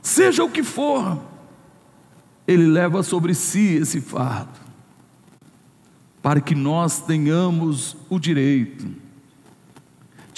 seja 0.00 0.42
o 0.42 0.48
que 0.48 0.62
for. 0.62 1.20
Ele 2.46 2.66
leva 2.66 3.02
sobre 3.02 3.34
si 3.34 3.74
esse 3.74 4.00
fardo, 4.00 4.58
para 6.22 6.40
que 6.40 6.54
nós 6.54 6.98
tenhamos 6.98 7.94
o 8.08 8.18
direito 8.18 9.06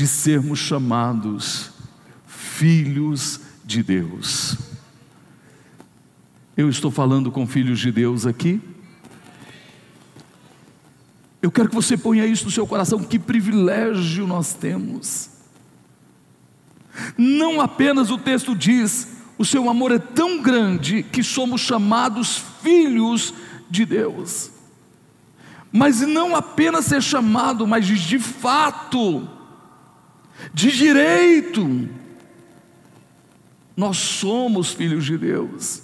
de 0.01 0.07
sermos 0.07 0.59
chamados 0.59 1.73
filhos 2.27 3.39
de 3.63 3.83
Deus. 3.83 4.57
Eu 6.57 6.71
estou 6.71 6.91
falando 6.91 7.31
com 7.31 7.47
filhos 7.47 7.79
de 7.79 7.93
Deus 7.93 8.25
aqui. 8.25 8.63
Eu 11.43 11.51
quero 11.51 11.69
que 11.69 11.75
você 11.75 11.99
ponha 11.99 12.25
isso 12.25 12.47
no 12.47 12.51
seu 12.51 12.67
coração, 12.67 13.01
que 13.01 13.19
privilégio 13.19 14.27
nós 14.27 14.55
temos. 14.55 15.29
Não 17.19 17.61
apenas 17.61 18.11
o 18.11 18.17
texto 18.17 18.57
diz, 18.57 19.07
o 19.37 19.45
seu 19.45 19.69
amor 19.69 19.93
é 19.93 19.99
tão 19.99 20.41
grande 20.41 21.03
que 21.03 21.23
somos 21.23 21.61
chamados 21.61 22.43
filhos 22.63 23.35
de 23.69 23.85
Deus. 23.85 24.51
Mas 25.71 26.01
não 26.01 26.35
apenas 26.35 26.87
ser 26.87 27.03
chamado, 27.03 27.67
mas 27.67 27.87
de 27.87 28.19
fato 28.19 29.40
de 30.53 30.71
direito. 30.71 31.89
Nós 33.77 33.97
somos 33.97 34.73
filhos 34.73 35.05
de 35.05 35.17
Deus, 35.17 35.83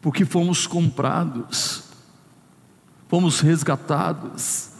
porque 0.00 0.24
fomos 0.24 0.66
comprados, 0.66 1.84
fomos 3.08 3.40
resgatados 3.40 4.70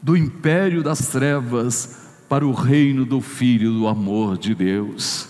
do 0.00 0.16
império 0.16 0.82
das 0.82 1.08
trevas 1.08 1.96
para 2.28 2.46
o 2.46 2.52
reino 2.52 3.04
do 3.04 3.20
Filho 3.20 3.72
do 3.72 3.86
amor 3.86 4.38
de 4.38 4.54
Deus. 4.54 5.28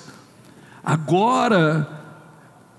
Agora, 0.82 1.88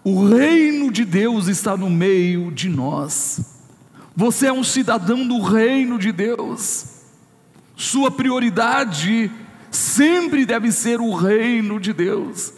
o 0.03 0.27
reino 0.27 0.91
de 0.91 1.03
Deus 1.03 1.47
está 1.47 1.75
no 1.75 1.89
meio 1.89 2.51
de 2.51 2.69
nós. 2.69 3.63
Você 4.15 4.47
é 4.47 4.53
um 4.53 4.63
cidadão 4.63 5.27
do 5.27 5.41
reino 5.41 5.97
de 5.97 6.11
Deus. 6.11 6.94
Sua 7.75 8.09
prioridade 8.09 9.31
sempre 9.69 10.45
deve 10.45 10.71
ser 10.71 10.99
o 10.99 11.13
reino 11.13 11.79
de 11.79 11.93
Deus. 11.93 12.53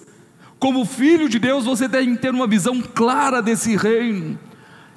Como 0.60 0.86
filho 0.86 1.30
de 1.30 1.40
Deus, 1.40 1.66
você 1.66 1.88
tem 1.88 2.16
que 2.16 2.22
ter 2.22 2.34
uma 2.34 2.48
visão 2.48 2.82
clara 2.82 3.42
desse 3.42 3.76
reino, 3.76 4.40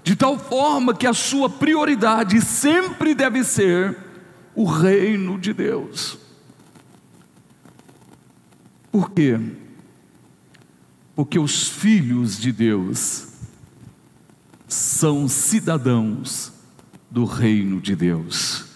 de 0.03 0.17
tal 0.17 0.39
forma 0.39 0.95
que 0.95 1.07
a 1.07 1.12
sua 1.12 1.50
prioridade 1.50 2.41
sempre 2.41 3.15
deve 3.15 3.45
ser 3.45 3.97
o 4.55 4.65
reino 4.65 5.39
de 5.39 5.53
Deus. 5.53 6.19
Por 8.91 9.11
quê? 9.11 9.39
Porque 11.15 11.39
os 11.39 11.69
filhos 11.69 12.39
de 12.39 12.50
Deus 12.50 13.29
são 14.67 15.29
cidadãos 15.29 16.53
do 17.11 17.25
reino 17.25 17.81
de 17.81 17.95
Deus. 17.95 18.70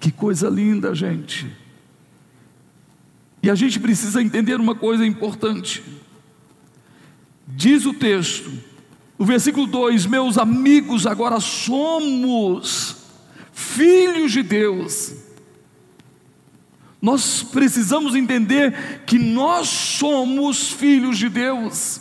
Que 0.00 0.10
coisa 0.10 0.48
linda, 0.48 0.94
gente. 0.94 1.46
E 3.42 3.50
a 3.50 3.54
gente 3.54 3.78
precisa 3.78 4.22
entender 4.22 4.60
uma 4.60 4.74
coisa 4.74 5.06
importante. 5.06 5.82
Diz 7.46 7.86
o 7.86 7.94
texto, 7.94 8.52
o 9.16 9.24
versículo 9.24 9.66
2: 9.66 10.06
Meus 10.06 10.38
amigos, 10.38 11.06
agora 11.06 11.40
somos 11.40 12.96
filhos 13.52 14.32
de 14.32 14.42
Deus. 14.42 15.14
Nós 17.00 17.42
precisamos 17.44 18.14
entender 18.14 19.02
que 19.06 19.18
nós 19.18 19.68
somos 19.68 20.72
filhos 20.72 21.16
de 21.16 21.28
Deus. 21.28 22.00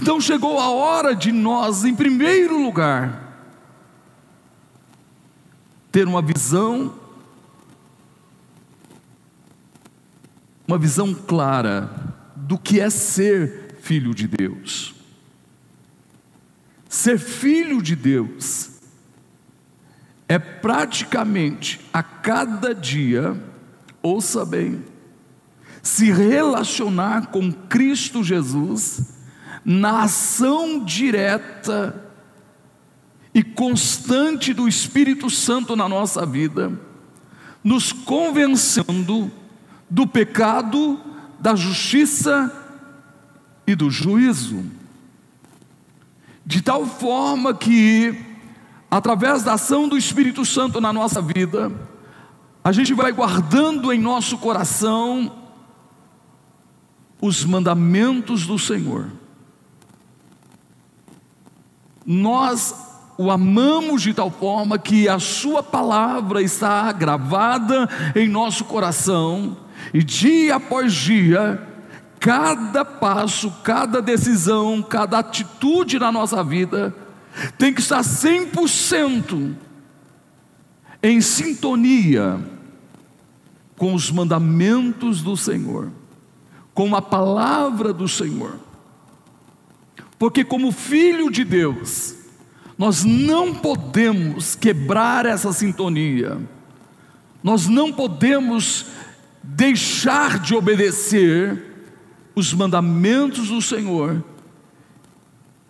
Então 0.00 0.20
chegou 0.20 0.58
a 0.58 0.68
hora 0.68 1.14
de 1.14 1.32
nós, 1.32 1.84
em 1.84 1.94
primeiro 1.94 2.60
lugar, 2.60 3.31
ter 5.92 6.08
uma 6.08 6.22
visão, 6.22 6.94
uma 10.66 10.78
visão 10.78 11.12
clara 11.12 11.90
do 12.34 12.58
que 12.58 12.80
é 12.80 12.88
ser 12.88 13.76
filho 13.82 14.14
de 14.14 14.26
Deus. 14.26 14.94
Ser 16.88 17.18
filho 17.18 17.82
de 17.82 17.94
Deus 17.94 18.70
é 20.26 20.38
praticamente 20.38 21.78
a 21.92 22.02
cada 22.02 22.74
dia, 22.74 23.38
ouça 24.02 24.46
bem, 24.46 24.82
se 25.82 26.10
relacionar 26.10 27.26
com 27.26 27.52
Cristo 27.52 28.24
Jesus 28.24 29.12
na 29.62 30.04
ação 30.04 30.82
direta 30.82 32.11
e 33.34 33.42
constante 33.42 34.52
do 34.52 34.68
Espírito 34.68 35.30
Santo 35.30 35.74
na 35.74 35.88
nossa 35.88 36.26
vida, 36.26 36.72
nos 37.64 37.92
convencendo 37.92 39.30
do 39.88 40.06
pecado, 40.06 41.00
da 41.38 41.54
justiça 41.54 42.52
e 43.66 43.74
do 43.74 43.90
juízo. 43.90 44.64
De 46.44 46.60
tal 46.60 46.84
forma 46.84 47.54
que, 47.54 48.14
através 48.90 49.42
da 49.42 49.54
ação 49.54 49.88
do 49.88 49.96
Espírito 49.96 50.44
Santo 50.44 50.80
na 50.80 50.92
nossa 50.92 51.22
vida, 51.22 51.72
a 52.62 52.70
gente 52.70 52.92
vai 52.92 53.12
guardando 53.12 53.92
em 53.92 53.98
nosso 53.98 54.36
coração 54.38 55.40
os 57.20 57.44
mandamentos 57.44 58.46
do 58.46 58.58
Senhor. 58.58 59.08
Nós 62.04 62.91
o 63.22 63.30
amamos 63.30 64.02
de 64.02 64.12
tal 64.12 64.30
forma 64.30 64.78
que 64.78 65.08
a 65.08 65.18
Sua 65.18 65.62
palavra 65.62 66.42
está 66.42 66.90
gravada 66.90 67.88
em 68.16 68.28
nosso 68.28 68.64
coração, 68.64 69.56
e 69.94 70.02
dia 70.02 70.56
após 70.56 70.92
dia, 70.92 71.62
cada 72.18 72.84
passo, 72.84 73.50
cada 73.62 74.02
decisão, 74.02 74.82
cada 74.82 75.18
atitude 75.20 75.98
na 75.98 76.10
nossa 76.10 76.42
vida 76.42 76.94
tem 77.56 77.72
que 77.72 77.80
estar 77.80 78.02
100% 78.02 79.54
em 81.02 81.20
sintonia 81.20 82.40
com 83.76 83.94
os 83.94 84.10
mandamentos 84.10 85.22
do 85.22 85.36
Senhor, 85.36 85.90
com 86.74 86.94
a 86.94 87.02
palavra 87.02 87.92
do 87.92 88.08
Senhor. 88.08 88.58
Porque, 90.18 90.44
como 90.44 90.70
filho 90.70 91.30
de 91.30 91.42
Deus, 91.42 92.21
nós 92.82 93.04
não 93.04 93.54
podemos 93.54 94.56
quebrar 94.56 95.24
essa 95.24 95.52
sintonia, 95.52 96.36
nós 97.40 97.68
não 97.68 97.92
podemos 97.92 98.86
deixar 99.40 100.40
de 100.40 100.52
obedecer 100.52 101.62
os 102.34 102.52
mandamentos 102.52 103.50
do 103.50 103.62
Senhor. 103.62 104.24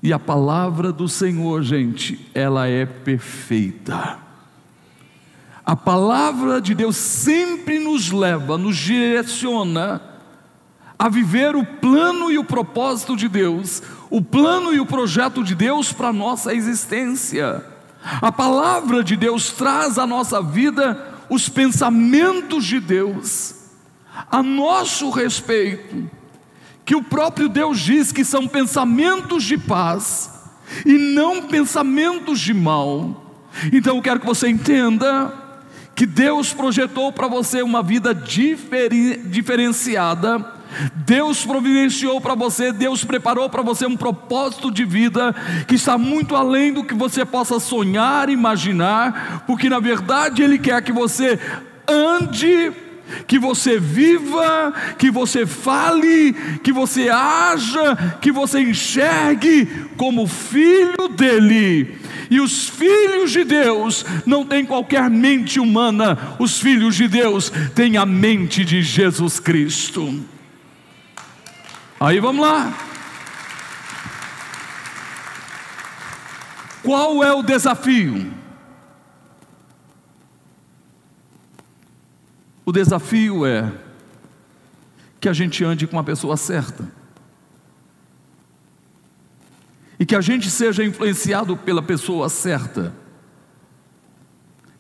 E 0.03 0.11
a 0.11 0.19
palavra 0.19 0.91
do 0.91 1.07
Senhor, 1.07 1.63
gente, 1.63 2.19
ela 2.33 2.67
é 2.67 2.87
perfeita. 2.87 4.17
A 5.67 5.77
palavra 5.77 6.63
de 6.63 6.75
Deus 6.75 6.97
sempre 6.97 7.79
nos 7.79 8.11
leva, 8.11 8.57
nos 8.57 8.79
direciona 8.79 10.01
a 11.03 11.09
viver 11.09 11.57
o 11.57 11.67
plano 11.67 12.31
e 12.31 12.39
o 12.39 12.45
propósito 12.45 13.17
de 13.17 13.27
Deus, 13.27 13.83
o 14.09 14.23
plano 14.23 14.73
e 14.73 14.79
o 14.79 14.87
projeto 14.87 15.43
de 15.43 15.53
Deus 15.53 15.93
para 15.93 16.11
a 16.11 16.13
nossa 16.13 16.55
existência. 16.55 17.67
A 18.21 18.31
palavra 18.31 19.03
de 19.03 19.17
Deus 19.17 19.51
traz 19.51 19.99
à 19.99 20.07
nossa 20.07 20.41
vida 20.41 21.19
os 21.29 21.49
pensamentos 21.49 22.65
de 22.65 22.79
Deus 22.79 23.57
a 24.31 24.45
nosso 24.45 25.11
respeito, 25.11 26.09
que 26.85 26.95
o 26.95 27.03
próprio 27.03 27.49
Deus 27.49 27.81
diz 27.81 28.13
que 28.13 28.25
são 28.25 28.47
pensamentos 28.47 29.43
de 29.43 29.59
paz 29.59 30.31
e 30.87 30.93
não 30.93 31.43
pensamentos 31.43 32.39
de 32.39 32.55
mal. 32.55 33.35
Então 33.73 33.97
eu 33.97 34.03
quero 34.03 34.21
que 34.21 34.27
você 34.27 34.49
entenda 34.49 35.35
que 35.97 36.07
Deus 36.07 36.53
projetou 36.53 37.11
para 37.11 37.27
você 37.27 37.61
uma 37.61 37.83
vida 37.83 38.15
diferenciada 38.15 40.62
Deus 40.95 41.45
providenciou 41.45 42.21
para 42.21 42.35
você, 42.35 42.73
Deus 42.73 43.05
preparou 43.05 43.49
para 43.49 43.63
você 43.63 43.87
um 43.87 43.97
propósito 43.97 44.71
de 44.71 44.85
vida 44.85 45.35
que 45.67 45.75
está 45.75 45.97
muito 45.99 46.35
além 46.35 46.73
do 46.73 46.85
que 46.85 46.95
você 46.95 47.25
possa 47.25 47.59
sonhar, 47.61 48.29
imaginar, 48.29 49.45
porque 49.47 49.69
na 49.69 49.81
verdade 49.81 50.43
Ele 50.43 50.59
quer 50.59 50.83
que 50.83 50.93
você 50.93 51.39
ande 51.89 52.73
que 53.27 53.39
você 53.39 53.79
viva, 53.79 54.73
que 54.99 55.11
você 55.11 55.47
fale, 55.47 56.33
que 56.63 56.73
você 56.73 57.09
haja, 57.09 57.97
que 58.21 58.33
você 58.33 58.61
enxergue 58.61 59.67
como 59.97 60.27
filho 60.27 61.09
dele. 61.09 61.99
E 62.31 62.41
os 62.41 62.69
filhos 62.69 63.31
de 63.31 63.45
Deus 63.45 64.05
não 64.25 64.45
têm 64.45 64.65
qualquer 64.65 65.11
mente 65.11 65.61
humana, 65.61 66.37
os 66.39 66.59
filhos 66.59 66.97
de 66.97 67.07
Deus 67.07 67.53
têm 67.75 67.97
a 67.97 68.07
mente 68.07 68.65
de 68.65 68.83
Jesus 68.83 69.39
Cristo. 69.39 70.23
Aí 72.03 72.19
vamos 72.19 72.45
lá. 72.45 72.77
Qual 76.83 77.23
é 77.23 77.33
o 77.33 77.45
desafio? 77.45 78.35
O 82.67 82.73
desafio 82.73 83.47
é 83.47 83.73
que 85.21 85.29
a 85.29 85.33
gente 85.33 85.63
ande 85.63 85.87
com 85.87 85.97
a 85.97 86.03
pessoa 86.03 86.37
certa. 86.37 86.91
E 89.97 90.05
que 90.05 90.17
a 90.17 90.21
gente 90.21 90.51
seja 90.51 90.83
influenciado 90.83 91.57
pela 91.57 91.85
pessoa 91.85 92.29
certa. 92.29 92.93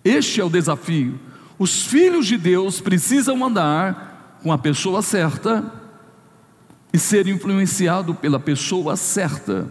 Este 0.05 0.41
é 0.41 0.45
o 0.45 0.51
desafio. 0.51 1.21
Os 1.57 1.85
filhos 1.85 2.27
de 2.27 2.37
Deus 2.37 2.81
precisam 2.81 3.45
andar 3.45 4.41
com 4.43 4.53
a 4.53 4.59
pessoa 4.59 5.03
certa 5.03 5.82
e 6.93 6.99
ser 6.99 7.27
influenciado 7.27 8.15
pela 8.15 8.39
pessoa 8.39 8.97
certa. 8.97 9.67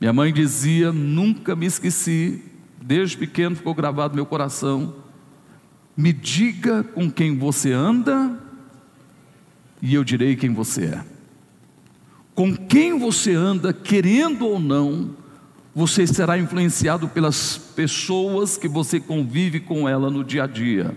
Minha 0.00 0.12
mãe 0.12 0.32
dizia, 0.32 0.92
nunca 0.92 1.54
me 1.54 1.66
esqueci, 1.66 2.42
desde 2.80 3.16
pequeno 3.16 3.56
ficou 3.56 3.74
gravado 3.74 4.12
no 4.12 4.16
meu 4.16 4.26
coração. 4.26 4.94
Me 5.96 6.12
diga 6.12 6.82
com 6.82 7.10
quem 7.10 7.36
você 7.36 7.72
anda, 7.72 8.38
e 9.80 9.94
eu 9.94 10.04
direi 10.04 10.36
quem 10.36 10.52
você 10.52 10.86
é. 10.86 11.04
Com 12.34 12.56
quem 12.56 12.98
você 12.98 13.34
anda, 13.34 13.72
querendo 13.72 14.46
ou 14.46 14.60
não, 14.60 15.16
você 15.74 16.06
será 16.06 16.38
influenciado 16.38 17.08
pelas 17.08 17.56
pessoas 17.56 18.56
que 18.56 18.68
você 18.68 18.98
convive 18.98 19.60
com 19.60 19.88
ela 19.88 20.10
no 20.10 20.24
dia 20.24 20.44
a 20.44 20.46
dia. 20.46 20.96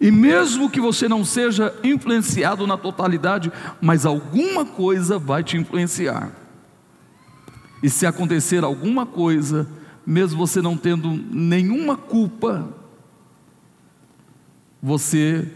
E 0.00 0.10
mesmo 0.10 0.70
que 0.70 0.80
você 0.80 1.08
não 1.08 1.24
seja 1.24 1.74
influenciado 1.82 2.66
na 2.66 2.76
totalidade, 2.76 3.50
mas 3.80 4.04
alguma 4.04 4.64
coisa 4.64 5.18
vai 5.18 5.42
te 5.42 5.56
influenciar. 5.56 6.30
E 7.82 7.88
se 7.88 8.06
acontecer 8.06 8.62
alguma 8.62 9.06
coisa, 9.06 9.68
mesmo 10.06 10.38
você 10.38 10.60
não 10.60 10.76
tendo 10.76 11.10
nenhuma 11.10 11.96
culpa, 11.96 12.68
você 14.82 15.50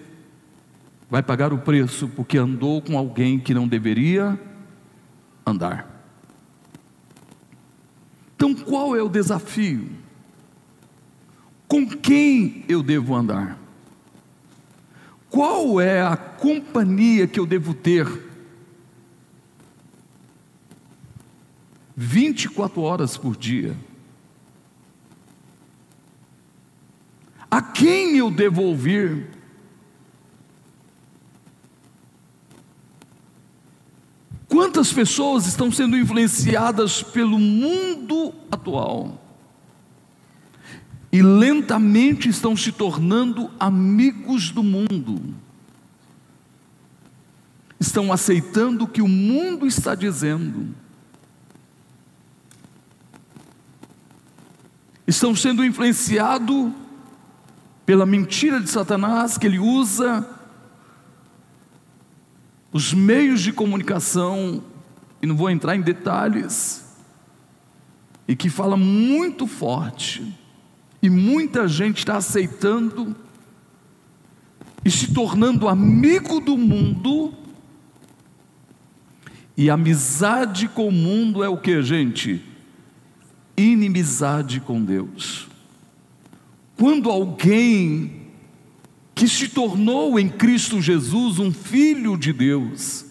vai 1.10 1.22
pagar 1.22 1.52
o 1.52 1.58
preço 1.58 2.08
porque 2.08 2.38
andou 2.38 2.80
com 2.80 2.96
alguém 2.96 3.38
que 3.38 3.52
não 3.52 3.68
deveria 3.68 4.38
andar. 5.46 5.88
Então, 8.36 8.54
qual 8.54 8.96
é 8.96 9.02
o 9.02 9.08
desafio? 9.08 9.86
Com 11.68 11.86
quem 11.86 12.64
eu 12.68 12.82
devo 12.82 13.14
andar? 13.14 13.59
Qual 15.30 15.80
é 15.80 16.02
a 16.02 16.16
companhia 16.16 17.28
que 17.28 17.38
eu 17.38 17.46
devo 17.46 17.72
ter? 17.72 18.06
24 21.96 22.80
horas 22.82 23.16
por 23.16 23.36
dia. 23.36 23.76
A 27.48 27.62
quem 27.62 28.16
eu 28.16 28.30
devo 28.30 28.62
ouvir? 28.62 29.28
Quantas 34.48 34.92
pessoas 34.92 35.46
estão 35.46 35.70
sendo 35.70 35.96
influenciadas 35.96 37.02
pelo 37.02 37.38
mundo 37.38 38.34
atual 38.50 39.19
e 41.12 41.22
lentamente 41.22 42.28
estão 42.28 42.56
se 42.56 42.70
tornando 42.70 43.50
amigos 43.58 44.50
do 44.50 44.62
mundo? 44.62 45.34
Estão 47.78 48.12
aceitando 48.12 48.84
o 48.84 48.88
que 48.88 49.02
o 49.02 49.08
mundo 49.08 49.66
está 49.66 49.94
dizendo. 49.94 50.68
Estão 55.06 55.34
sendo 55.34 55.64
influenciados 55.64 56.72
pela 57.84 58.06
mentira 58.06 58.60
de 58.60 58.70
Satanás 58.70 59.36
que 59.36 59.46
ele 59.46 59.58
usa 59.58 60.28
os 62.72 62.94
meios 62.94 63.40
de 63.40 63.52
comunicação, 63.52 64.62
e 65.20 65.26
não 65.26 65.36
vou 65.36 65.50
entrar 65.50 65.74
em 65.74 65.80
detalhes, 65.80 66.84
e 68.28 68.36
que 68.36 68.48
fala 68.48 68.76
muito 68.76 69.46
forte, 69.46 70.38
e 71.02 71.08
muita 71.08 71.66
gente 71.66 71.98
está 71.98 72.16
aceitando 72.16 73.16
e 74.84 74.90
se 74.90 75.12
tornando 75.12 75.68
amigo 75.68 76.40
do 76.40 76.56
mundo, 76.56 77.34
e 79.56 79.68
amizade 79.68 80.68
com 80.68 80.88
o 80.88 80.92
mundo 80.92 81.44
é 81.44 81.48
o 81.48 81.58
que, 81.58 81.82
gente? 81.82 82.42
Inimizade 83.56 84.60
com 84.60 84.82
Deus. 84.82 85.48
Quando 86.78 87.10
alguém 87.10 88.22
que 89.14 89.28
se 89.28 89.48
tornou 89.48 90.18
em 90.18 90.30
Cristo 90.30 90.80
Jesus 90.80 91.38
um 91.38 91.52
filho 91.52 92.16
de 92.16 92.32
Deus, 92.32 93.04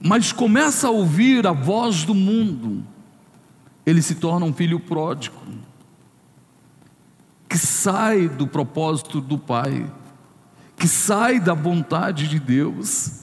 mas 0.00 0.32
começa 0.32 0.88
a 0.88 0.90
ouvir 0.90 1.46
a 1.46 1.52
voz 1.52 2.04
do 2.04 2.14
mundo, 2.14 2.82
ele 3.88 4.02
se 4.02 4.16
torna 4.16 4.44
um 4.44 4.52
filho 4.52 4.78
pródigo, 4.78 5.34
que 7.48 7.56
sai 7.56 8.28
do 8.28 8.46
propósito 8.46 9.18
do 9.18 9.38
Pai, 9.38 9.90
que 10.76 10.86
sai 10.86 11.40
da 11.40 11.54
vontade 11.54 12.28
de 12.28 12.38
Deus, 12.38 13.22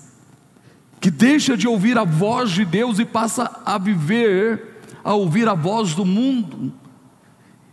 que 0.99 1.11
deixa 1.11 1.55
de 1.55 1.67
ouvir 1.67 1.99
a 1.99 2.03
voz 2.03 2.49
de 2.49 2.65
Deus 2.65 2.97
e 2.97 3.05
passa 3.05 3.61
a 3.63 3.77
viver, 3.77 4.81
a 5.03 5.13
ouvir 5.13 5.47
a 5.47 5.53
voz 5.53 5.93
do 5.93 6.03
mundo 6.03 6.73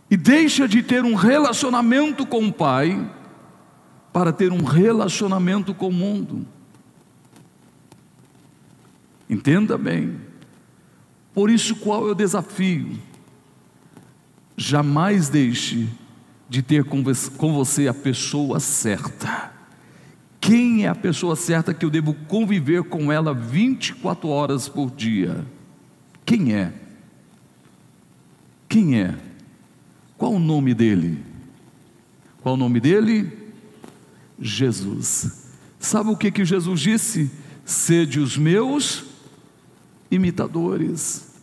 e 0.07 0.15
deixa 0.15 0.67
de 0.67 0.83
ter 0.83 1.03
um 1.03 1.15
relacionamento 1.15 2.27
com 2.27 2.45
o 2.45 2.53
Pai 2.53 3.11
para 4.13 4.31
ter 4.31 4.53
um 4.53 4.63
relacionamento 4.63 5.73
com 5.73 5.87
o 5.87 5.91
mundo. 5.91 6.45
Entenda 9.27 9.79
bem. 9.79 10.32
Por 11.33 11.49
isso, 11.49 11.75
qual 11.77 12.07
é 12.07 12.11
o 12.11 12.15
desafio? 12.15 12.99
Jamais 14.55 15.29
deixe 15.29 15.87
de 16.47 16.61
ter 16.61 16.83
com 16.83 17.53
você 17.53 17.87
a 17.87 17.93
pessoa 17.93 18.59
certa. 18.59 19.51
Quem 20.39 20.85
é 20.85 20.89
a 20.89 20.95
pessoa 20.95 21.35
certa 21.35 21.73
que 21.73 21.85
eu 21.85 21.89
devo 21.89 22.13
conviver 22.13 22.83
com 22.83 23.11
ela 23.11 23.33
24 23.33 24.27
horas 24.27 24.67
por 24.67 24.91
dia? 24.91 25.45
Quem 26.25 26.53
é? 26.53 26.73
Quem 28.69 29.01
é? 29.01 29.17
Qual 30.17 30.33
o 30.33 30.39
nome 30.39 30.73
dele? 30.73 31.17
Qual 32.41 32.55
o 32.55 32.57
nome 32.57 32.79
dele? 32.79 33.31
Jesus. 34.39 35.49
Sabe 35.79 36.09
o 36.09 36.17
que, 36.17 36.29
que 36.29 36.45
Jesus 36.45 36.79
disse? 36.79 37.31
Sede 37.65 38.19
os 38.19 38.37
meus 38.37 39.12
imitadores. 40.13 41.33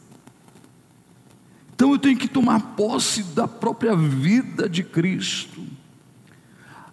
Então 1.74 1.92
eu 1.92 1.98
tenho 1.98 2.16
que 2.16 2.28
tomar 2.28 2.60
posse 2.76 3.22
da 3.22 3.48
própria 3.48 3.96
vida 3.96 4.68
de 4.68 4.82
Cristo. 4.82 5.62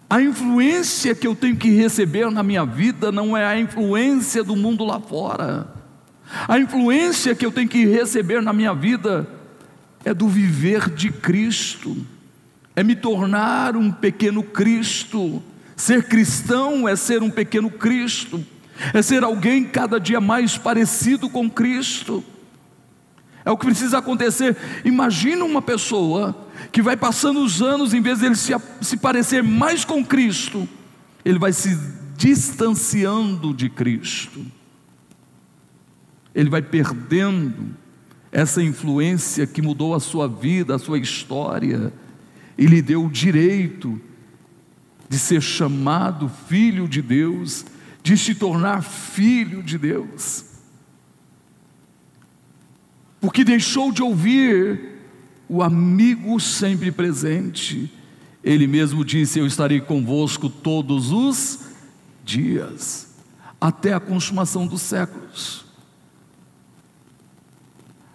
A 0.09 0.21
influência 0.21 1.13
que 1.13 1.27
eu 1.27 1.35
tenho 1.35 1.57
que 1.57 1.69
receber 1.69 2.31
na 2.31 2.41
minha 2.41 2.65
vida 2.65 3.11
não 3.11 3.35
é 3.35 3.45
a 3.45 3.59
influência 3.59 4.43
do 4.43 4.55
mundo 4.55 4.85
lá 4.85 4.99
fora. 4.99 5.67
A 6.47 6.57
influência 6.57 7.35
que 7.35 7.45
eu 7.45 7.51
tenho 7.51 7.67
que 7.67 7.85
receber 7.85 8.41
na 8.41 8.53
minha 8.53 8.73
vida 8.73 9.27
é 10.05 10.13
do 10.13 10.29
viver 10.29 10.89
de 10.89 11.11
Cristo, 11.11 11.97
é 12.75 12.83
me 12.83 12.95
tornar 12.95 13.75
um 13.75 13.91
pequeno 13.91 14.41
Cristo. 14.41 15.43
Ser 15.75 16.07
cristão 16.07 16.87
é 16.87 16.95
ser 16.95 17.21
um 17.21 17.29
pequeno 17.29 17.69
Cristo, 17.69 18.43
é 18.93 19.01
ser 19.01 19.23
alguém 19.23 19.63
cada 19.63 19.99
dia 19.99 20.19
mais 20.19 20.57
parecido 20.57 21.29
com 21.29 21.49
Cristo. 21.49 22.23
É 23.45 23.51
o 23.51 23.57
que 23.57 23.65
precisa 23.65 23.99
acontecer. 23.99 24.57
Imagina 24.83 25.45
uma 25.45 25.61
pessoa 25.61 26.35
que 26.71 26.81
vai 26.81 26.97
passando 26.97 27.41
os 27.41 27.61
anos, 27.61 27.93
em 27.93 28.01
vez 28.01 28.19
de 28.19 28.25
ele 28.25 28.35
se, 28.35 28.53
se 28.81 28.97
parecer 28.97 29.41
mais 29.41 29.85
com 29.85 30.03
Cristo, 30.03 30.67
ele 31.23 31.39
vai 31.39 31.53
se 31.53 31.77
distanciando 32.17 33.53
de 33.53 33.69
Cristo, 33.69 34.43
ele 36.33 36.49
vai 36.49 36.61
perdendo 36.61 37.75
essa 38.31 38.61
influência 38.61 39.47
que 39.47 39.61
mudou 39.61 39.93
a 39.95 39.99
sua 39.99 40.27
vida, 40.27 40.75
a 40.75 40.79
sua 40.79 40.99
história, 40.99 41.93
e 42.57 42.65
lhe 42.65 42.81
deu 42.81 43.05
o 43.05 43.09
direito 43.09 44.01
de 45.07 45.17
ser 45.17 45.41
chamado 45.41 46.29
filho 46.47 46.87
de 46.87 47.01
Deus, 47.01 47.65
de 48.07 48.17
se 48.17 48.33
tornar 48.33 48.81
filho 48.83 49.61
de 49.61 49.77
Deus. 49.77 50.45
Porque 53.19 53.43
deixou 53.43 53.91
de 53.91 54.01
ouvir 54.01 55.01
o 55.49 55.61
amigo 55.61 56.39
sempre 56.39 56.89
presente. 56.89 57.91
Ele 58.41 58.65
mesmo 58.65 59.03
disse: 59.03 59.39
Eu 59.39 59.45
estarei 59.45 59.81
convosco 59.81 60.49
todos 60.49 61.11
os 61.11 61.59
dias, 62.23 63.09
até 63.59 63.93
a 63.93 63.99
consumação 63.99 64.65
dos 64.65 64.83
séculos. 64.83 65.65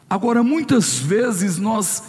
Agora, 0.08 0.42
muitas 0.42 0.98
vezes 0.98 1.58
nós 1.58 2.02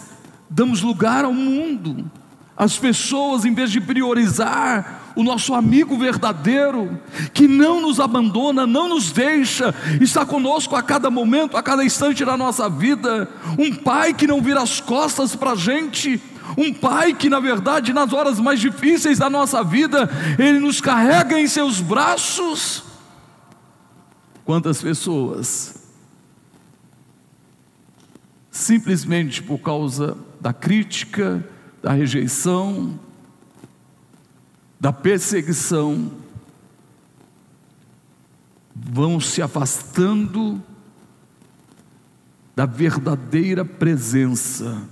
damos 0.48 0.80
lugar 0.80 1.26
ao 1.26 1.34
mundo, 1.34 2.10
as 2.56 2.78
pessoas, 2.78 3.44
em 3.44 3.52
vez 3.52 3.70
de 3.70 3.78
priorizar 3.78 5.03
o 5.16 5.22
nosso 5.22 5.54
amigo 5.54 5.96
verdadeiro, 5.96 7.00
que 7.32 7.46
não 7.46 7.80
nos 7.80 8.00
abandona, 8.00 8.66
não 8.66 8.88
nos 8.88 9.12
deixa, 9.12 9.74
está 10.00 10.26
conosco 10.26 10.74
a 10.74 10.82
cada 10.82 11.10
momento, 11.10 11.56
a 11.56 11.62
cada 11.62 11.84
instante 11.84 12.24
da 12.24 12.36
nossa 12.36 12.68
vida, 12.68 13.28
um 13.58 13.74
pai 13.74 14.12
que 14.12 14.26
não 14.26 14.40
vira 14.40 14.62
as 14.62 14.80
costas 14.80 15.36
para 15.36 15.52
a 15.52 15.56
gente, 15.56 16.20
um 16.58 16.72
pai 16.72 17.14
que, 17.14 17.30
na 17.30 17.40
verdade, 17.40 17.92
nas 17.92 18.12
horas 18.12 18.38
mais 18.40 18.60
difíceis 18.60 19.18
da 19.18 19.30
nossa 19.30 19.62
vida, 19.62 20.08
ele 20.38 20.58
nos 20.58 20.80
carrega 20.80 21.40
em 21.40 21.46
seus 21.46 21.80
braços. 21.80 22.82
Quantas 24.44 24.82
pessoas 24.82 25.82
simplesmente 28.50 29.42
por 29.42 29.58
causa 29.58 30.16
da 30.40 30.52
crítica, 30.52 31.44
da 31.82 31.92
rejeição, 31.92 32.98
da 34.84 34.92
perseguição, 34.92 36.12
vão 38.76 39.18
se 39.18 39.40
afastando 39.40 40.62
da 42.54 42.66
verdadeira 42.66 43.64
presença, 43.64 44.86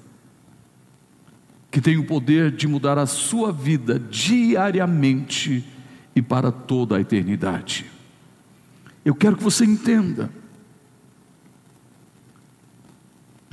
que 1.70 1.78
tem 1.78 1.98
o 1.98 2.07
poder 2.07 2.50
de 2.50 2.66
mudar 2.66 2.96
a 2.96 3.05
sua 3.05 3.52
vida 3.52 3.98
diariamente 3.98 5.62
e 6.16 6.22
para 6.22 6.50
toda 6.50 6.96
a 6.96 7.00
eternidade. 7.02 7.85
Eu 9.05 9.14
quero 9.14 9.37
que 9.37 9.44
você 9.44 9.66
entenda 9.66 10.31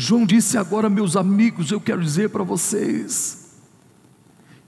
João 0.01 0.25
disse 0.25 0.57
agora, 0.57 0.89
meus 0.89 1.17
amigos, 1.17 1.71
eu 1.71 1.81
quero 1.81 2.01
dizer 2.01 2.29
para 2.29 2.41
vocês, 2.41 3.38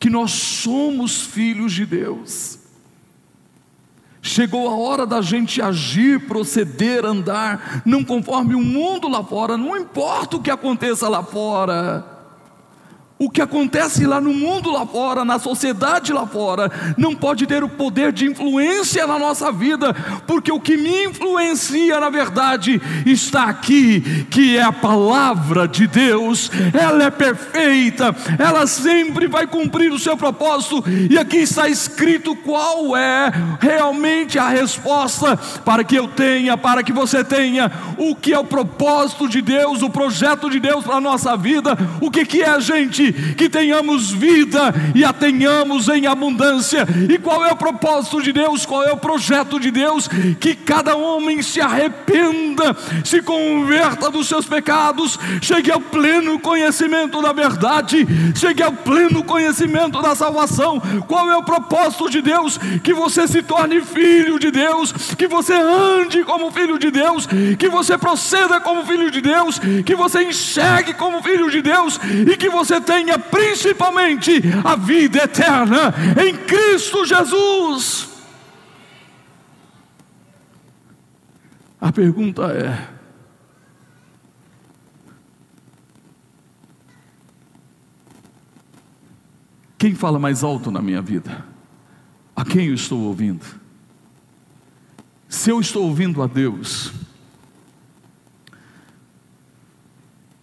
que 0.02 0.10
nós 0.10 0.32
somos 0.32 1.22
filhos 1.22 1.72
de 1.72 1.86
Deus. 1.86 2.58
Chegou 4.20 4.68
a 4.68 4.76
hora 4.76 5.06
da 5.06 5.22
gente 5.22 5.62
agir, 5.62 6.28
proceder, 6.28 7.06
andar, 7.06 7.84
não 7.86 8.04
conforme 8.04 8.56
o 8.56 8.62
mundo 8.62 9.08
lá 9.08 9.24
fora, 9.24 9.56
não 9.56 9.78
importa 9.78 10.38
o 10.38 10.42
que 10.42 10.50
aconteça 10.50 11.08
lá 11.08 11.22
fora 11.22 12.21
o 13.22 13.30
que 13.30 13.40
acontece 13.40 14.04
lá 14.04 14.20
no 14.20 14.34
mundo 14.34 14.72
lá 14.72 14.84
fora, 14.84 15.24
na 15.24 15.38
sociedade 15.38 16.12
lá 16.12 16.26
fora, 16.26 16.72
não 16.98 17.14
pode 17.14 17.46
ter 17.46 17.64
o 17.64 17.70
poder 17.70 18.12
de 18.12 18.26
influência 18.26 19.06
na 19.06 19.20
nossa 19.20 19.52
vida, 19.52 19.94
porque 20.26 20.52
o 20.52 20.60
que 20.60 20.76
me 20.76 21.06
influencia, 21.06 22.00
na 22.00 22.10
verdade, 22.10 22.82
está 23.06 23.44
aqui, 23.44 24.26
que 24.32 24.58
é 24.58 24.64
a 24.64 24.72
palavra 24.72 25.68
de 25.68 25.86
Deus, 25.86 26.50
ela 26.74 27.04
é 27.04 27.12
perfeita, 27.12 28.16
ela 28.40 28.66
sempre 28.66 29.28
vai 29.28 29.46
cumprir 29.46 29.92
o 29.92 30.00
seu 30.00 30.18
propósito, 30.18 30.84
e 31.08 31.16
aqui 31.16 31.38
está 31.38 31.70
escrito 31.70 32.36
qual 32.38 32.98
é 32.98 33.32
realmente 33.60 34.40
a 34.40 34.50
resposta 34.50 35.38
para 35.64 35.84
que 35.84 35.96
eu 35.96 36.08
tenha, 36.08 36.58
para 36.58 36.82
que 36.82 36.92
você 36.92 37.24
tenha, 37.24 37.72
o 38.00 38.16
que 38.16 38.34
é 38.34 38.40
o 38.40 38.44
propósito 38.44 39.30
de 39.30 39.44
Deus, 39.44 39.84
o 39.84 39.92
projeto 39.92 40.50
de 40.50 40.60
Deus 40.60 40.84
para 40.84 40.96
a 40.96 41.02
nossa 41.02 41.38
vida, 41.38 41.78
o 42.02 42.10
que, 42.10 42.26
que 42.26 42.42
é, 42.42 42.60
gente? 42.60 43.11
Que 43.12 43.50
tenhamos 43.50 44.12
vida 44.12 44.74
e 44.96 45.04
a 45.04 45.14
tenhamos 45.14 45.88
em 45.90 46.08
abundância. 46.08 46.86
E 47.10 47.18
qual 47.18 47.46
é 47.46 47.52
o 47.52 47.56
propósito 47.56 48.22
de 48.22 48.32
Deus? 48.32 48.66
Qual 48.66 48.84
é 48.84 48.92
o 48.92 48.98
projeto 48.98 49.60
de 49.60 49.72
Deus? 49.72 50.08
Que 50.40 50.56
cada 50.56 50.96
homem 50.96 51.42
se 51.42 51.62
arrependa, 51.62 52.76
se 53.04 53.22
converta 53.22 54.10
dos 54.10 54.28
seus 54.28 54.46
pecados, 54.46 55.20
chegue 55.42 55.72
ao 55.72 55.82
pleno 55.82 56.40
conhecimento 56.40 57.22
da 57.22 57.32
verdade, 57.34 58.08
chegue 58.36 58.64
ao 58.64 58.72
pleno 58.72 59.24
conhecimento 59.24 60.02
da 60.02 60.16
salvação. 60.16 60.82
Qual 61.08 61.30
é 61.30 61.38
o 61.38 61.44
propósito 61.44 62.10
de 62.10 62.22
Deus? 62.22 62.58
Que 62.84 62.94
você 62.94 63.28
se 63.28 63.42
torne 63.42 63.82
filho 63.82 64.40
de 64.40 64.52
Deus, 64.52 64.92
que 65.16 65.28
você 65.28 65.54
ande 65.54 66.24
como 66.24 66.52
filho 66.52 66.78
de 66.78 66.92
Deus, 66.92 67.28
que 67.58 67.70
você 67.70 67.98
proceda 67.98 68.60
como 68.60 68.86
filho 68.86 69.10
de 69.12 69.22
Deus, 69.22 69.60
que 69.86 69.96
você 69.96 70.24
enxergue 70.24 70.94
como 70.94 71.22
filho 71.22 71.50
de 71.50 71.62
Deus 71.62 72.00
e 72.28 72.38
que 72.38 72.50
você 72.50 72.80
tenha 72.80 73.01
principalmente 73.30 74.42
a 74.64 74.76
vida 74.76 75.24
eterna 75.24 75.94
em 76.26 76.36
Cristo 76.46 77.06
Jesus. 77.06 78.10
A 81.80 81.92
pergunta 81.92 82.44
é: 82.44 82.90
quem 89.78 89.96
fala 89.96 90.20
mais 90.20 90.44
alto 90.44 90.70
na 90.70 90.82
minha 90.82 91.02
vida? 91.02 91.44
A 92.36 92.46
quem 92.46 92.68
eu 92.68 92.76
estou 92.76 93.00
ouvindo? 93.02 93.46
Se 95.28 95.50
eu 95.50 95.60
estou 95.60 95.86
ouvindo 95.86 96.22
a 96.22 96.28
Deus, 96.28 96.92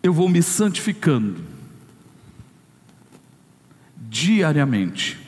eu 0.03 0.13
vou 0.13 0.29
me 0.29 0.43
santificando 0.43 1.58
diariamente, 4.09 5.19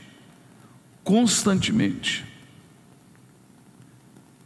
constantemente. 1.05 2.25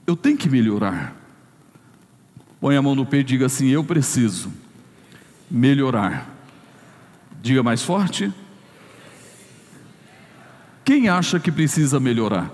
Eu 0.06 0.16
tenho 0.16 0.36
que 0.36 0.48
melhorar. 0.48 1.14
Põe 2.60 2.76
a 2.76 2.82
mão 2.82 2.94
no 2.94 3.06
peito 3.06 3.28
e 3.28 3.34
diga 3.34 3.46
assim: 3.46 3.68
Eu 3.68 3.84
preciso 3.84 4.52
melhorar. 5.50 6.28
Diga 7.40 7.62
mais 7.62 7.82
forte. 7.82 8.32
Quem 10.84 11.08
acha 11.08 11.40
que 11.40 11.50
precisa 11.50 11.98
melhorar? 11.98 12.50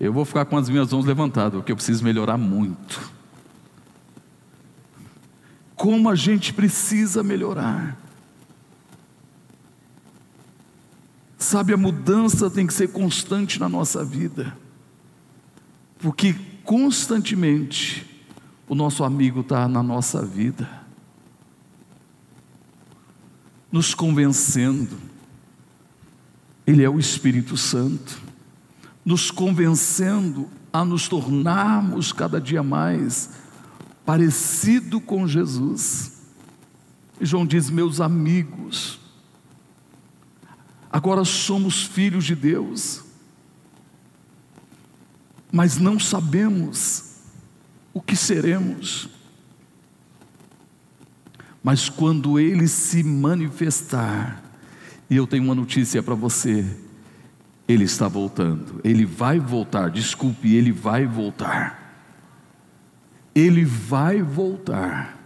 Eu 0.00 0.12
vou 0.12 0.24
ficar 0.24 0.46
com 0.46 0.56
as 0.56 0.68
minhas 0.68 0.92
mãos 0.92 1.04
levantadas, 1.04 1.54
porque 1.54 1.70
eu 1.70 1.76
preciso 1.76 2.02
melhorar 2.02 2.38
muito. 2.38 3.12
Como 5.76 6.08
a 6.08 6.14
gente 6.14 6.54
precisa 6.54 7.22
melhorar. 7.22 7.99
Sabe, 11.40 11.72
a 11.72 11.76
mudança 11.78 12.50
tem 12.50 12.66
que 12.66 12.74
ser 12.74 12.88
constante 12.88 13.58
na 13.58 13.66
nossa 13.66 14.04
vida, 14.04 14.54
porque 15.98 16.34
constantemente 16.62 18.06
o 18.68 18.74
nosso 18.74 19.02
amigo 19.02 19.40
está 19.40 19.66
na 19.66 19.82
nossa 19.82 20.20
vida, 20.22 20.68
nos 23.72 23.94
convencendo, 23.94 24.98
Ele 26.66 26.84
é 26.84 26.90
o 26.90 27.00
Espírito 27.00 27.56
Santo, 27.56 28.20
nos 29.02 29.30
convencendo 29.30 30.46
a 30.70 30.84
nos 30.84 31.08
tornarmos 31.08 32.12
cada 32.12 32.38
dia 32.38 32.62
mais 32.62 33.30
parecido 34.04 35.00
com 35.00 35.26
Jesus. 35.26 36.20
E 37.18 37.24
João 37.24 37.46
diz: 37.46 37.70
Meus 37.70 37.98
amigos, 37.98 38.99
Agora 41.00 41.24
somos 41.24 41.82
filhos 41.82 42.26
de 42.26 42.34
Deus, 42.34 43.02
mas 45.50 45.78
não 45.78 45.98
sabemos 45.98 47.22
o 47.94 48.02
que 48.02 48.14
seremos. 48.14 49.08
Mas 51.64 51.88
quando 51.88 52.38
Ele 52.38 52.68
se 52.68 53.02
manifestar, 53.02 54.44
e 55.08 55.16
eu 55.16 55.26
tenho 55.26 55.44
uma 55.44 55.54
notícia 55.54 56.02
para 56.02 56.14
você, 56.14 56.66
Ele 57.66 57.84
está 57.84 58.06
voltando, 58.06 58.78
Ele 58.84 59.06
vai 59.06 59.40
voltar, 59.40 59.90
desculpe, 59.90 60.54
Ele 60.54 60.70
vai 60.70 61.06
voltar. 61.06 62.04
Ele 63.34 63.64
vai 63.64 64.20
voltar. 64.20 65.18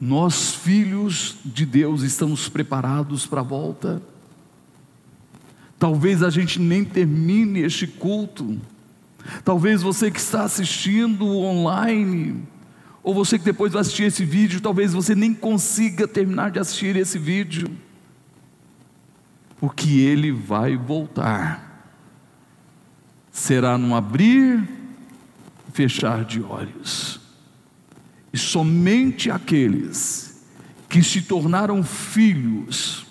Nós, 0.00 0.54
filhos 0.54 1.36
de 1.44 1.64
Deus, 1.64 2.02
estamos 2.02 2.48
preparados 2.48 3.26
para 3.26 3.40
a 3.40 3.44
volta. 3.44 4.02
Talvez 5.78 6.22
a 6.22 6.28
gente 6.30 6.60
nem 6.60 6.84
termine 6.84 7.60
este 7.60 7.86
culto. 7.86 8.60
Talvez 9.44 9.82
você 9.82 10.10
que 10.10 10.20
está 10.20 10.42
assistindo 10.42 11.26
online, 11.26 12.42
ou 13.02 13.14
você 13.14 13.38
que 13.38 13.44
depois 13.44 13.72
vai 13.72 13.80
assistir 13.80 14.04
esse 14.04 14.24
vídeo, 14.24 14.60
talvez 14.60 14.92
você 14.92 15.14
nem 15.14 15.32
consiga 15.32 16.06
terminar 16.06 16.50
de 16.50 16.58
assistir 16.58 16.96
esse 16.96 17.18
vídeo, 17.18 17.70
porque 19.58 19.88
ele 20.00 20.30
vai 20.30 20.76
voltar. 20.76 21.64
Será 23.32 23.76
num 23.76 23.94
abrir 23.94 24.66
e 25.68 25.72
fechar 25.72 26.24
de 26.24 26.42
olhos. 26.42 27.25
E 28.36 28.38
somente 28.38 29.30
aqueles 29.30 30.44
que 30.90 31.02
se 31.02 31.22
tornaram 31.22 31.82
filhos 31.82 33.06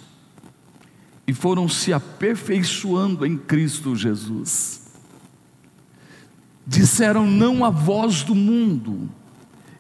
e 1.26 1.34
foram 1.34 1.68
se 1.68 1.92
aperfeiçoando 1.92 3.26
em 3.26 3.36
Cristo 3.36 3.96
Jesus, 3.96 4.84
disseram 6.68 7.26
não 7.26 7.66
a 7.66 7.72
voz 7.72 8.22
do 8.22 8.36
mundo, 8.36 9.10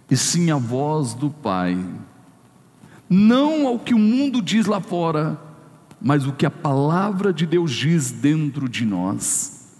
e 0.09 0.17
sim 0.17 0.49
a 0.49 0.57
voz 0.57 1.13
do 1.13 1.29
Pai. 1.29 1.77
Não 3.07 3.67
ao 3.67 3.77
que 3.77 3.93
o 3.93 3.99
mundo 3.99 4.41
diz 4.41 4.65
lá 4.65 4.81
fora, 4.81 5.39
mas 6.01 6.25
o 6.25 6.33
que 6.33 6.47
a 6.47 6.49
palavra 6.49 7.31
de 7.31 7.45
Deus 7.45 7.71
diz 7.71 8.09
dentro 8.09 8.67
de 8.67 8.83
nós. 8.83 9.75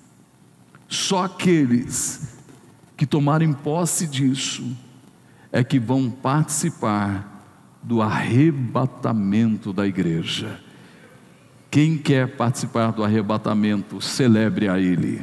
Só 0.88 1.24
aqueles 1.24 2.36
que 2.96 3.08
tomarem 3.08 3.52
posse 3.52 4.06
disso 4.06 4.85
é 5.56 5.64
que 5.64 5.80
vão 5.80 6.12
participar 6.12 7.42
do 7.82 8.02
arrebatamento 8.02 9.72
da 9.72 9.88
igreja. 9.88 10.60
Quem 11.72 11.98
quer 11.98 12.36
participar 12.36 12.92
do 12.92 13.06
arrebatamento, 13.06 14.02
celebre 14.02 14.68
a 14.68 14.78
Ele. 14.78 15.22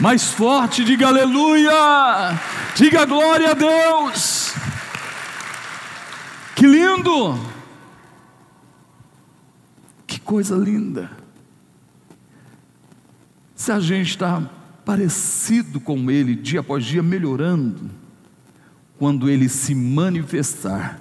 Mais 0.00 0.32
forte, 0.32 0.82
diga 0.82 1.06
aleluia, 1.06 2.36
diga 2.74 3.04
glória 3.04 3.52
a 3.52 3.54
Deus. 3.54 4.52
Que 6.56 6.66
lindo, 6.66 7.38
que 10.04 10.18
coisa 10.18 10.56
linda. 10.56 11.08
Se 13.54 13.70
a 13.70 13.78
gente 13.78 14.08
está 14.08 14.50
parecido 14.90 15.78
com 15.78 16.10
Ele, 16.10 16.34
dia 16.34 16.58
após 16.58 16.84
dia, 16.84 17.00
melhorando, 17.00 17.88
quando 18.98 19.30
Ele 19.30 19.48
se 19.48 19.72
manifestar. 19.72 21.00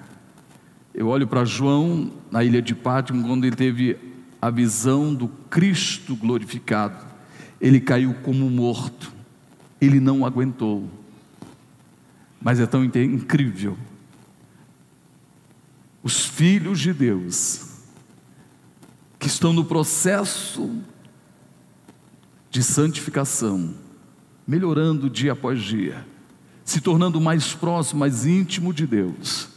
Eu 0.94 1.08
olho 1.08 1.26
para 1.26 1.44
João 1.44 2.12
na 2.30 2.44
ilha 2.44 2.62
de 2.62 2.76
Pátimo, 2.76 3.28
quando 3.28 3.46
ele 3.46 3.56
teve 3.56 3.98
a 4.40 4.52
visão 4.52 5.12
do 5.12 5.28
Cristo 5.28 6.16
glorificado. 6.16 7.04
ele 7.60 7.80
caiu 7.80 8.14
como 8.22 8.48
morto, 8.48 9.12
ele 9.82 10.00
não 10.00 10.24
aguentou. 10.24 10.88
Mas 12.40 12.60
é 12.60 12.68
tão 12.68 12.84
incrível. 12.84 13.76
Os 16.04 16.28
filhos 16.28 16.80
de 16.80 16.94
Deus, 16.94 17.70
que 19.18 19.28
estão 19.28 19.52
no 19.52 19.66
processo 19.66 20.80
de 22.50 22.64
santificação, 22.64 23.74
melhorando 24.48 25.10
dia 25.10 25.34
após 25.34 25.62
dia, 25.62 26.06
se 26.66 26.82
tornando 26.82 27.22
mais 27.22 27.54
próximo, 27.54 28.00
mais 28.00 28.26
íntimo 28.26 28.74
de 28.74 28.88
Deus, 28.88 29.48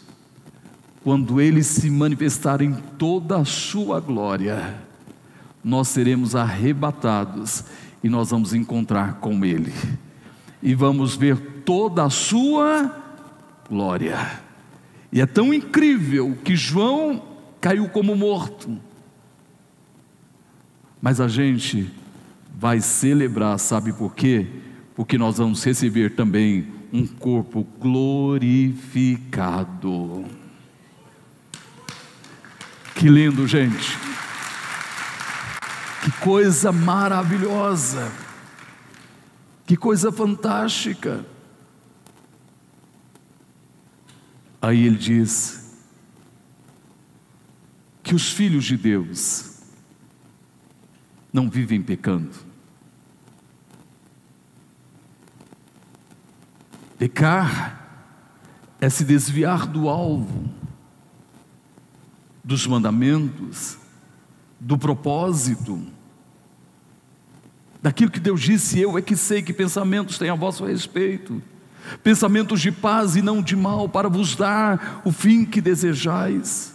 quando 1.02 1.40
Ele 1.40 1.62
se 1.62 1.90
manifestar 1.90 2.60
em 2.60 2.74
toda 2.98 3.38
a 3.38 3.44
Sua 3.44 4.00
glória, 4.00 4.78
nós 5.64 5.88
seremos 5.88 6.34
arrebatados 6.34 7.64
e 8.02 8.08
nós 8.08 8.30
vamos 8.30 8.52
encontrar 8.52 9.14
com 9.14 9.44
Ele, 9.44 9.72
e 10.62 10.74
vamos 10.74 11.16
ver 11.16 11.62
toda 11.64 12.04
a 12.04 12.10
Sua 12.10 12.94
glória. 13.68 14.40
E 15.10 15.20
é 15.20 15.26
tão 15.26 15.52
incrível 15.52 16.36
que 16.44 16.56
João 16.56 17.22
caiu 17.60 17.88
como 17.88 18.14
morto, 18.16 18.78
mas 21.00 21.20
a 21.20 21.28
gente 21.28 21.90
vai 22.62 22.80
celebrar, 22.80 23.58
sabe 23.58 23.92
por 23.92 24.14
quê? 24.14 24.46
Porque 24.94 25.18
nós 25.18 25.38
vamos 25.38 25.64
receber 25.64 26.14
também 26.14 26.72
um 26.92 27.04
corpo 27.04 27.66
glorificado. 27.80 28.94
Que 32.94 33.08
lindo, 33.08 33.48
gente. 33.48 33.98
Que 36.04 36.12
coisa 36.20 36.70
maravilhosa. 36.70 38.12
Que 39.66 39.76
coisa 39.76 40.12
fantástica. 40.12 41.26
Aí 44.60 44.86
ele 44.86 44.98
diz 44.98 45.82
que 48.04 48.14
os 48.14 48.30
filhos 48.30 48.64
de 48.64 48.76
Deus 48.76 49.50
não 51.32 51.50
vivem 51.50 51.82
pecando. 51.82 52.51
Pecar 57.02 57.80
é 58.80 58.88
se 58.88 59.02
desviar 59.02 59.66
do 59.66 59.88
alvo, 59.88 60.48
dos 62.44 62.64
mandamentos, 62.64 63.76
do 64.60 64.78
propósito, 64.78 65.82
daquilo 67.82 68.08
que 68.08 68.20
Deus 68.20 68.40
disse: 68.40 68.78
Eu 68.78 68.96
é 68.96 69.02
que 69.02 69.16
sei 69.16 69.42
que 69.42 69.52
pensamentos 69.52 70.16
têm 70.16 70.30
a 70.30 70.36
vosso 70.36 70.64
respeito, 70.64 71.42
pensamentos 72.04 72.60
de 72.60 72.70
paz 72.70 73.16
e 73.16 73.20
não 73.20 73.42
de 73.42 73.56
mal, 73.56 73.88
para 73.88 74.08
vos 74.08 74.36
dar 74.36 75.02
o 75.04 75.10
fim 75.10 75.44
que 75.44 75.60
desejais. 75.60 76.72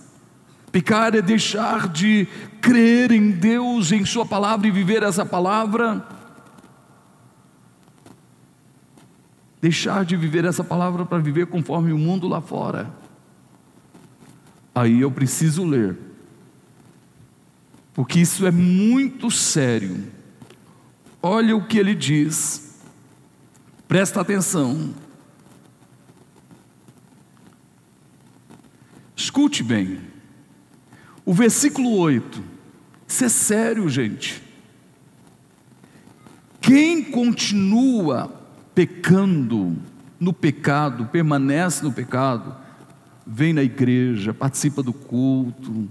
Pecar 0.73 1.15
é 1.15 1.21
deixar 1.21 1.87
de 1.87 2.27
crer 2.59 3.13
em 3.13 3.31
Deus, 3.31 3.93
em 3.93 4.03
Sua 4.03 4.25
palavra 4.25 4.67
e 4.67 4.71
viver 4.71 5.03
essa 5.03 5.25
palavra. 5.25 6.16
Deixar 9.61 10.05
de 10.05 10.15
viver 10.15 10.45
essa 10.45 10.63
palavra 10.63 11.05
para 11.05 11.17
viver 11.17 11.47
conforme 11.47 11.91
o 11.91 11.97
mundo 11.97 12.27
lá 12.27 12.41
fora. 12.41 12.91
Aí 14.73 15.01
eu 15.01 15.11
preciso 15.11 15.65
ler, 15.65 15.97
porque 17.95 18.19
isso 18.19 18.45
é 18.45 18.51
muito 18.51 19.31
sério. 19.31 20.11
Olha 21.21 21.55
o 21.55 21.65
que 21.65 21.79
ele 21.79 21.95
diz, 21.95 22.79
presta 23.87 24.21
atenção. 24.21 24.93
Escute 29.15 29.63
bem. 29.63 29.99
O 31.25 31.33
versículo 31.33 31.97
8, 31.97 32.43
isso 33.07 33.25
é 33.25 33.29
sério, 33.29 33.89
gente. 33.89 34.43
Quem 36.61 37.03
continua 37.03 38.36
pecando 38.77 39.75
no 40.19 40.31
pecado, 40.31 41.07
permanece 41.07 41.83
no 41.83 41.91
pecado, 41.91 42.55
vem 43.25 43.51
na 43.51 43.63
igreja, 43.63 44.35
participa 44.35 44.83
do 44.83 44.93
culto, 44.93 45.89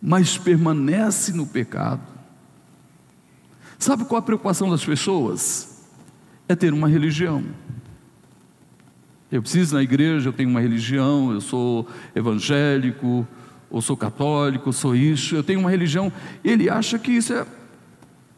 mas 0.00 0.38
permanece 0.38 1.32
no 1.32 1.44
pecado. 1.44 2.00
Sabe 3.76 4.04
qual 4.04 4.20
a 4.20 4.22
preocupação 4.22 4.70
das 4.70 4.84
pessoas? 4.84 5.82
É 6.48 6.54
ter 6.54 6.72
uma 6.72 6.86
religião. 6.86 7.44
Eu 9.32 9.42
preciso 9.42 9.74
ir 9.74 9.78
na 9.78 9.82
igreja, 9.82 10.28
eu 10.28 10.32
tenho 10.32 10.48
uma 10.48 10.60
religião, 10.60 11.32
eu 11.32 11.40
sou 11.40 11.88
evangélico, 12.14 13.26
ou 13.68 13.82
sou 13.82 13.96
católico, 13.96 14.68
ou 14.68 14.72
sou 14.72 14.94
isso, 14.94 15.34
eu 15.34 15.42
tenho 15.42 15.58
uma 15.58 15.70
religião, 15.70 16.12
ele 16.44 16.70
acha 16.70 17.00
que 17.00 17.10
isso 17.10 17.32
é, 17.32 17.44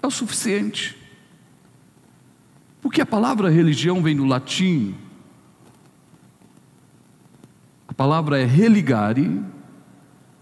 é 0.03 0.07
o 0.07 0.11
suficiente. 0.11 1.02
Porque 2.83 3.01
a 3.01 3.07
palavra 3.07 3.49
religião 3.49 4.03
vem 4.03 4.17
do 4.17 4.27
latim, 4.27 4.95
a 7.87 7.95
palavra 7.95 8.41
é 8.41 8.45
religare, 8.45 9.41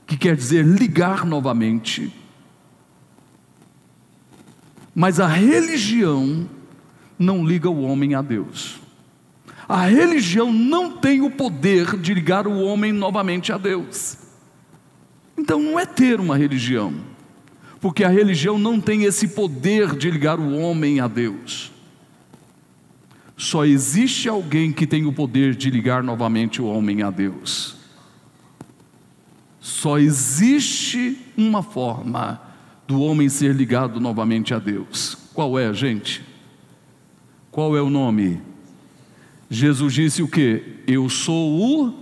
que 0.06 0.16
quer 0.16 0.34
dizer 0.34 0.64
ligar 0.64 1.26
novamente. 1.26 2.12
Mas 4.94 5.20
a 5.20 5.26
religião 5.26 6.48
não 7.18 7.46
liga 7.46 7.68
o 7.68 7.82
homem 7.82 8.14
a 8.14 8.22
Deus. 8.22 8.80
A 9.68 9.84
religião 9.84 10.52
não 10.52 10.96
tem 10.96 11.20
o 11.20 11.30
poder 11.30 11.96
de 11.96 12.14
ligar 12.14 12.46
o 12.46 12.60
homem 12.60 12.92
novamente 12.92 13.52
a 13.52 13.58
Deus. 13.58 14.16
Então 15.36 15.60
não 15.60 15.78
é 15.78 15.86
ter 15.86 16.18
uma 16.18 16.36
religião, 16.36 16.94
porque 17.80 18.02
a 18.02 18.08
religião 18.08 18.58
não 18.58 18.80
tem 18.80 19.04
esse 19.04 19.28
poder 19.28 19.94
de 19.94 20.10
ligar 20.10 20.40
o 20.40 20.56
homem 20.58 21.00
a 21.00 21.06
Deus. 21.06 21.70
Só 23.40 23.64
existe 23.64 24.28
alguém 24.28 24.70
que 24.70 24.86
tem 24.86 25.06
o 25.06 25.12
poder 25.14 25.54
de 25.54 25.70
ligar 25.70 26.02
novamente 26.02 26.60
o 26.60 26.66
homem 26.66 27.02
a 27.02 27.08
Deus. 27.08 27.74
Só 29.58 29.98
existe 29.98 31.16
uma 31.38 31.62
forma 31.62 32.38
do 32.86 33.00
homem 33.00 33.30
ser 33.30 33.54
ligado 33.54 33.98
novamente 33.98 34.52
a 34.52 34.58
Deus. 34.58 35.16
Qual 35.32 35.58
é, 35.58 35.72
gente? 35.72 36.22
Qual 37.50 37.74
é 37.74 37.80
o 37.80 37.88
nome? 37.88 38.42
Jesus 39.48 39.94
disse 39.94 40.22
o 40.22 40.28
que? 40.28 40.62
Eu 40.86 41.08
sou 41.08 41.86
o. 41.86 41.94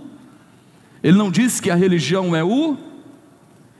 Ele 1.01 1.17
não 1.17 1.31
disse 1.31 1.61
que 1.61 1.71
a 1.71 1.75
religião 1.75 2.35
é 2.35 2.43
o 2.43 2.75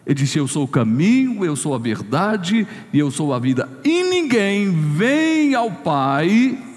ele 0.06 0.16
disse: 0.16 0.38
Eu 0.38 0.48
sou 0.48 0.64
o 0.64 0.68
caminho, 0.68 1.44
eu 1.44 1.58
sou 1.58 1.76
a 1.76 1.78
verdade 1.78 2.66
e 2.94 2.98
eu 2.98 3.12
sou 3.12 3.34
a 3.34 3.38
vida. 3.38 3.70
E 3.84 4.04
ninguém 4.04 4.72
vem 4.72 5.54
ao 5.54 5.70
Pai 5.70 6.69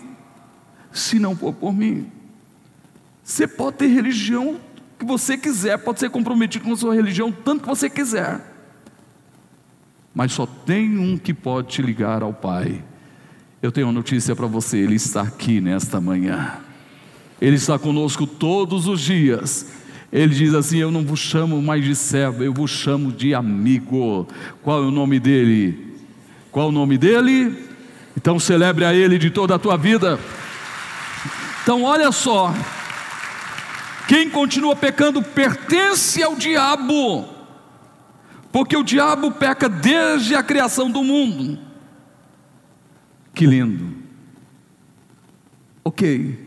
se 0.93 1.19
não 1.19 1.37
for 1.37 1.53
por 1.53 1.73
mim. 1.73 2.11
Você 3.25 3.47
pode 3.47 3.79
ter 3.79 3.87
religião 3.87 4.59
que 4.99 5.05
você 5.05 5.37
quiser, 5.37 5.79
pode 5.79 6.01
ser 6.01 6.11
comprometido 6.11 6.65
com 6.65 6.73
a 6.73 6.77
sua 6.77 6.95
religião 6.95 7.33
tanto 7.33 7.63
que 7.63 7.69
você 7.69 7.89
quiser. 7.89 8.41
Mas 10.15 10.33
só 10.33 10.47
tem 10.47 10.99
um 10.99 11.17
que 11.17 11.33
pode 11.33 11.69
te 11.69 11.83
ligar 11.83 12.23
ao 12.23 12.33
Pai. 12.33 12.83
Eu 13.63 13.73
tenho 13.73 13.87
uma 13.87 13.93
notícia 13.93 14.37
para 14.37 14.47
você, 14.47 14.79
ele 14.79 14.97
está 14.97 15.23
aqui 15.23 15.61
nesta 15.61 16.01
manhã. 16.01 16.59
Ele 17.41 17.57
está 17.57 17.79
conosco 17.79 18.27
todos 18.27 18.87
os 18.87 19.01
dias. 19.01 19.67
Ele 20.13 20.35
diz 20.35 20.53
assim: 20.55 20.79
Eu 20.79 20.91
não 20.91 21.05
vos 21.05 21.21
chamo 21.21 21.61
mais 21.63 21.85
de 21.85 21.95
servo, 21.97 22.45
eu 22.45 22.53
vos 22.53 22.71
chamo 22.71 23.11
de 23.11 23.35
amigo. 23.35 24.29
Qual 24.63 24.83
é 24.83 24.87
o 24.87 24.91
nome 24.91 25.19
dele? 25.19 25.97
Qual 26.51 26.67
é 26.67 26.69
o 26.69 26.73
nome 26.73 26.99
dele? 26.99 27.57
Então 28.17 28.39
celebre 28.39 28.85
a 28.85 28.93
ele 28.93 29.19
de 29.19 29.31
toda 29.31 29.55
a 29.55 29.59
tua 29.59 29.77
vida. 29.77 30.19
Então 31.63 31.85
olha 31.85 32.11
só. 32.11 32.53
Quem 34.09 34.29
continua 34.29 34.75
pecando 34.75 35.23
pertence 35.23 36.23
ao 36.23 36.35
diabo, 36.35 37.29
porque 38.51 38.77
o 38.77 38.83
diabo 38.83 39.31
peca 39.31 39.69
desde 39.69 40.35
a 40.35 40.43
criação 40.43 40.91
do 40.91 41.03
mundo. 41.03 41.59
Que 43.33 43.47
lindo. 43.47 43.97
Ok, 45.85 46.39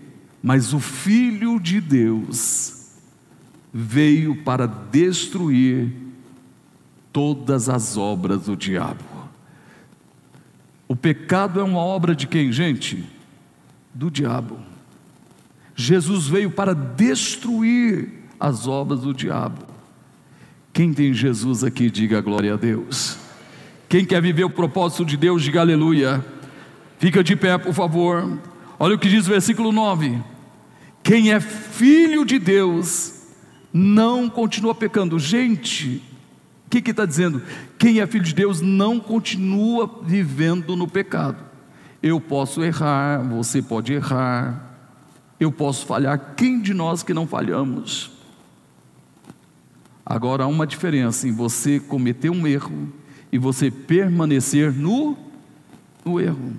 mas 0.44 0.74
o 0.74 0.80
Filho 0.80 1.60
de 1.60 1.82
Deus 1.82 2.94
veio 3.74 4.44
para 4.44 4.68
destruir 4.68 5.92
todas 7.12 7.68
as 7.68 7.98
obras 7.98 8.44
do 8.44 8.56
diabo. 8.56 9.04
O 10.88 10.96
pecado 10.96 11.60
é 11.60 11.64
uma 11.64 11.80
obra 11.80 12.16
de 12.16 12.28
quem, 12.28 12.52
gente? 12.52 13.04
Do 13.94 14.12
diabo. 14.12 14.75
Jesus 15.76 16.28
veio 16.28 16.50
para 16.50 16.74
destruir 16.74 18.10
as 18.40 18.68
obras 18.68 19.02
do 19.02 19.14
diabo. 19.14 19.66
Quem 20.72 20.94
tem 20.94 21.14
Jesus 21.14 21.64
aqui, 21.64 21.90
diga 21.90 22.22
glória 22.22 22.54
a 22.54 22.58
Deus. 22.58 23.18
Quem 23.90 24.06
quer 24.06 24.22
viver 24.22 24.46
o 24.46 24.50
propósito 24.50 25.06
de 25.06 25.18
Deus, 25.18 25.44
diga 25.44 25.62
aleluia. 25.62 26.26
Fica 26.98 27.24
de 27.24 27.36
pé, 27.36 27.58
por 27.58 27.74
favor. 27.74 28.40
Olha 28.80 28.96
o 28.96 29.00
que 29.00 29.10
diz 29.10 29.26
o 29.26 29.30
versículo 29.30 29.72
9: 29.72 30.22
Quem 31.04 31.32
é 31.32 31.40
filho 31.40 32.26
de 32.26 32.40
Deus 32.40 33.14
não 33.72 34.30
continua 34.30 34.74
pecando. 34.74 35.20
Gente, 35.20 36.02
o 36.66 36.70
que 36.70 36.90
está 36.90 37.06
dizendo? 37.06 37.42
Quem 37.78 38.00
é 38.00 38.08
filho 38.08 38.24
de 38.24 38.34
Deus 38.34 38.62
não 38.62 39.00
continua 39.00 40.00
vivendo 40.04 40.76
no 40.76 40.88
pecado. 40.88 41.44
Eu 42.02 42.20
posso 42.22 42.64
errar, 42.64 43.20
você 43.20 43.62
pode 43.62 43.94
errar, 43.94 44.65
eu 45.40 45.52
posso 45.52 45.86
falhar. 45.86 46.36
Quem 46.36 46.62
de 46.62 46.74
nós 46.74 47.04
que 47.04 47.14
não 47.14 47.28
falhamos? 47.28 48.12
Agora 50.06 50.44
há 50.44 50.48
uma 50.48 50.68
diferença 50.68 51.28
em 51.28 51.32
você 51.32 51.80
cometer 51.80 52.30
um 52.30 52.46
erro 52.46 52.94
e 53.32 53.38
você 53.38 53.72
permanecer 53.72 54.72
no, 54.72 55.18
no 56.04 56.20
erro. 56.20 56.54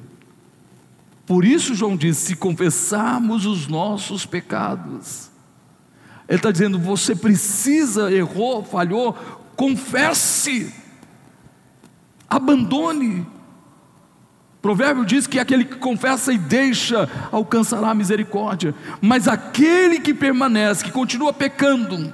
Por 1.27 1.45
isso, 1.45 1.74
João 1.74 1.97
diz: 1.97 2.16
se 2.18 2.37
confessarmos 2.37 3.47
os 3.47 3.68
nossos 3.68 4.27
pecados, 4.27 5.31
ele 6.29 6.39
está 6.39 6.51
dizendo, 6.51 6.79
você 6.79 7.14
precisa, 7.14 8.11
errou, 8.11 8.64
falhou, 8.64 9.14
confesse, 9.57 10.72
abandone. 12.29 13.27
Provérbio 14.66 15.04
diz 15.04 15.28
que 15.28 15.38
aquele 15.38 15.64
que 15.64 15.76
confessa 15.76 16.32
e 16.32 16.38
deixa 16.38 17.08
alcançará 17.30 17.90
a 17.90 17.94
misericórdia, 17.94 18.74
mas 19.00 19.28
aquele 19.28 20.00
que 20.00 20.12
permanece, 20.12 20.82
que 20.82 20.90
continua 20.90 21.32
pecando, 21.32 22.12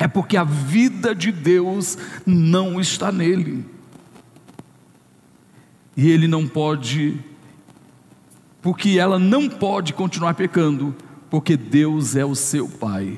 é 0.00 0.08
porque 0.08 0.36
a 0.36 0.42
vida 0.42 1.14
de 1.14 1.30
Deus 1.30 1.96
não 2.26 2.80
está 2.80 3.12
nele. 3.12 3.64
E 5.96 6.10
ele 6.10 6.26
não 6.26 6.48
pode, 6.48 7.20
porque 8.60 8.98
ela 8.98 9.16
não 9.16 9.48
pode 9.48 9.92
continuar 9.92 10.34
pecando, 10.34 10.92
porque 11.30 11.56
Deus 11.56 12.16
é 12.16 12.24
o 12.24 12.34
seu 12.34 12.68
Pai. 12.68 13.16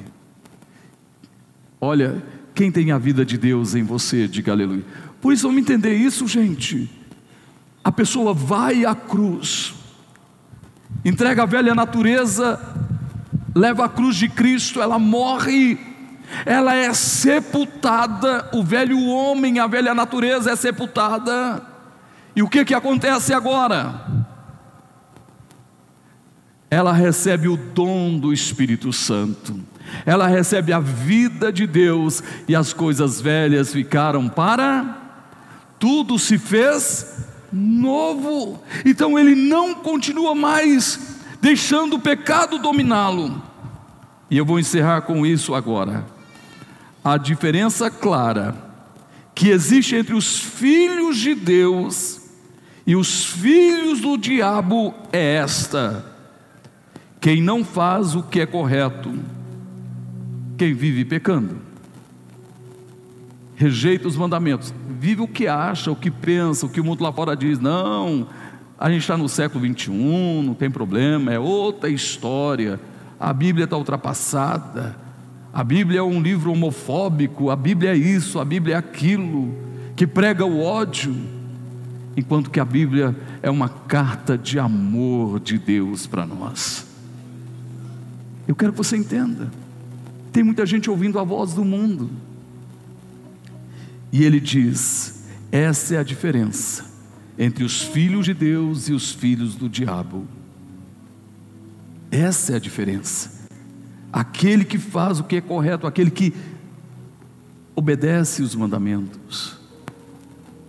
Olha, 1.81 2.23
quem 2.55 2.71
tem 2.71 2.93
a 2.93 2.99
vida 2.99 3.25
de 3.25 3.39
Deus 3.39 3.75
em 3.75 3.83
você, 3.83 4.29
diga 4.29 4.53
aleluia. 4.53 4.85
Por 5.23 5.33
isso 5.33 5.49
vamos 5.49 5.63
entender 5.63 5.95
isso, 5.95 6.29
gente. 6.29 7.04
A 7.85 7.93
pessoa 7.93 8.33
vai 8.33 8.85
à 8.85 8.95
cruz, 8.95 9.75
entrega 11.05 11.43
a 11.43 11.47
velha 11.47 11.75
natureza, 11.75 12.59
leva 13.55 13.85
a 13.85 13.89
cruz 13.89 14.17
de 14.17 14.29
Cristo, 14.29 14.81
ela 14.81 14.99
morre 14.99 15.79
ela 16.45 16.75
é 16.75 16.93
sepultada, 16.93 18.49
o 18.53 18.63
velho 18.63 19.05
homem, 19.07 19.59
a 19.59 19.67
velha 19.67 19.95
natureza 19.95 20.51
é 20.51 20.57
sepultada. 20.57 21.63
E 22.35 22.43
o 22.43 22.49
que 22.49 22.65
que 22.65 22.75
acontece 22.75 23.33
agora? 23.33 24.07
Ela 26.71 26.93
recebe 26.93 27.47
o 27.47 27.57
dom 27.57 28.19
do 28.19 28.33
Espírito 28.33 28.93
Santo. 28.93 29.61
Ela 30.05 30.27
recebe 30.27 30.73
a 30.73 30.81
vida 30.81 31.53
de 31.53 31.67
Deus 31.67 32.23
e 32.49 32.57
as 32.57 32.73
coisas 32.73 33.21
velhas 33.21 33.73
ficaram 33.73 34.29
para 34.29 35.03
tudo 35.79 36.19
se 36.19 36.39
fez 36.39 37.27
novo. 37.55 38.61
Então 38.85 39.19
ele 39.19 39.35
não 39.35 39.75
continua 39.75 40.35
mais 40.35 41.19
deixando 41.41 41.97
o 41.97 42.01
pecado 42.01 42.59
dominá-lo. 42.59 43.43
E 44.31 44.37
eu 44.37 44.45
vou 44.45 44.59
encerrar 44.59 45.03
com 45.03 45.25
isso 45.25 45.55
agora 45.55 46.13
a 47.05 47.19
diferença 47.19 47.91
clara 47.91 48.57
que 49.35 49.51
existe 49.51 49.95
entre 49.95 50.15
os 50.15 50.39
filhos 50.39 51.19
de 51.19 51.35
Deus 51.35 52.23
e 52.87 52.97
os 52.97 53.27
filhos 53.27 54.01
do 54.01 54.17
diabo 54.17 54.95
é 55.13 55.35
esta: 55.35 56.05
quem 57.21 57.43
não 57.43 57.63
faz 57.63 58.15
o 58.15 58.23
que 58.23 58.41
é 58.41 58.47
correto, 58.47 59.13
quem 60.57 60.73
vive 60.73 61.05
pecando, 61.05 61.59
rejeita 63.65 64.07
os 64.07 64.15
mandamentos, 64.15 64.75
vive 65.01 65.23
o 65.23 65.29
que 65.29 65.49
acha, 65.49 65.91
o 65.91 65.97
que 65.97 66.11
pensa, 66.11 66.67
o 66.67 66.69
que 66.69 66.83
o 66.83 66.85
mundo 66.85 67.03
lá 67.03 67.11
fora 67.11 67.35
diz, 67.35 67.59
não, 67.59 68.27
a 68.79 68.91
gente 68.91 69.01
está 69.01 69.17
no 69.17 69.27
século 69.27 69.63
21, 69.63 70.43
não 70.43 70.53
tem 70.53 70.71
problema, 70.71 71.33
é 71.33 71.39
outra 71.39 71.89
história, 71.89 72.79
a 73.19 73.33
Bíblia 73.33 73.65
está 73.65 73.75
ultrapassada, 73.75 74.95
a 75.51 75.65
Bíblia 75.65 76.01
é 76.01 76.03
um 76.03 76.21
livro 76.21 76.53
homofóbico, 76.53 77.49
a 77.49 77.57
Bíblia 77.57 77.93
é 77.93 77.97
isso, 77.97 78.39
a 78.39 78.45
Bíblia 78.45 78.75
é 78.75 78.79
aquilo, 78.79 79.55
que 79.97 80.07
prega 80.07 80.45
o 80.45 80.63
ódio, 80.63 81.17
enquanto 82.15 82.51
que 82.51 82.61
a 82.61 82.67
Bíblia 82.67 83.17
é 83.43 83.49
uma 83.49 83.71
carta 83.71 84.37
de 84.37 84.59
amor 84.59 85.41
de 85.41 85.57
Deus 85.57 86.07
para 86.07 86.27
nós. 86.27 86.87
Eu 88.47 88.55
quero 88.55 88.73
que 88.73 88.79
você 88.79 88.95
entenda. 88.95 89.51
Tem 90.31 90.45
muita 90.45 90.67
gente 90.67 90.91
ouvindo 90.91 91.19
a 91.19 91.25
voz 91.25 91.55
do 91.55 91.65
mundo. 91.65 92.11
E 94.15 94.25
ele 94.25 94.41
diz: 94.41 95.27
essa 95.53 95.97
é 95.97 95.99
a 95.99 96.03
diferença 96.03 96.87
entre 97.39 97.65
os 97.65 97.83
filhos 97.83 98.25
de 98.25 98.33
Deus 98.33 98.89
e 98.89 98.95
os 98.95 99.13
filhos 99.13 99.55
do 99.55 99.69
diabo. 99.69 100.27
Essa 102.11 102.53
é 102.53 102.57
a 102.57 102.61
diferença 102.61 103.35
aquele 104.15 104.65
que 104.65 104.79
faz 104.79 105.19
o 105.19 105.25
que 105.25 105.35
é 105.35 105.41
correto, 105.41 105.89
aquele 105.89 106.09
que 106.09 106.33
obedece 107.75 108.43
os 108.43 108.55
mandamentos. 108.55 109.59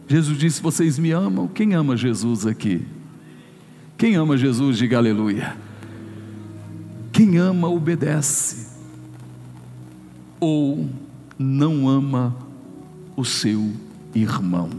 Jesus 0.08 0.36
disse: 0.40 0.62
Vocês 0.62 0.98
me 0.98 1.12
amam? 1.12 1.48
Quem 1.48 1.76
ama 1.76 1.96
Jesus 1.96 2.48
aqui? 2.48 2.84
Quem 3.98 4.16
ama 4.16 4.36
Jesus, 4.36 4.80
diga 4.80 4.98
aleluia. 4.98 5.56
Quem 7.12 7.38
ama, 7.38 7.70
obedece. 7.70 8.74
Ou 10.40 10.90
não 11.38 11.88
ama 11.88 12.36
o 13.16 13.24
seu 13.24 13.74
irmão. 14.14 14.70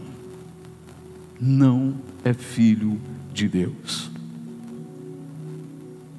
Não 1.40 1.94
é 2.24 2.32
filho 2.32 2.98
de 3.32 3.48
Deus. 3.48 4.10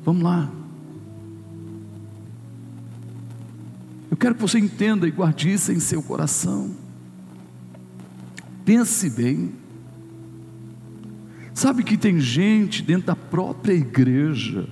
Vamos 0.05 0.23
lá. 0.23 0.49
Eu 4.09 4.15
quero 4.15 4.35
que 4.35 4.41
você 4.41 4.57
entenda 4.57 5.07
e 5.07 5.11
guarde 5.11 5.51
isso 5.51 5.71
em 5.71 5.79
seu 5.79 6.01
coração. 6.01 6.71
Pense 8.63 9.09
bem. 9.09 9.51
Sabe 11.53 11.83
que 11.83 11.97
tem 11.97 12.19
gente 12.19 12.83
dentro 12.83 13.07
da 13.07 13.15
própria 13.15 13.73
igreja 13.73 14.69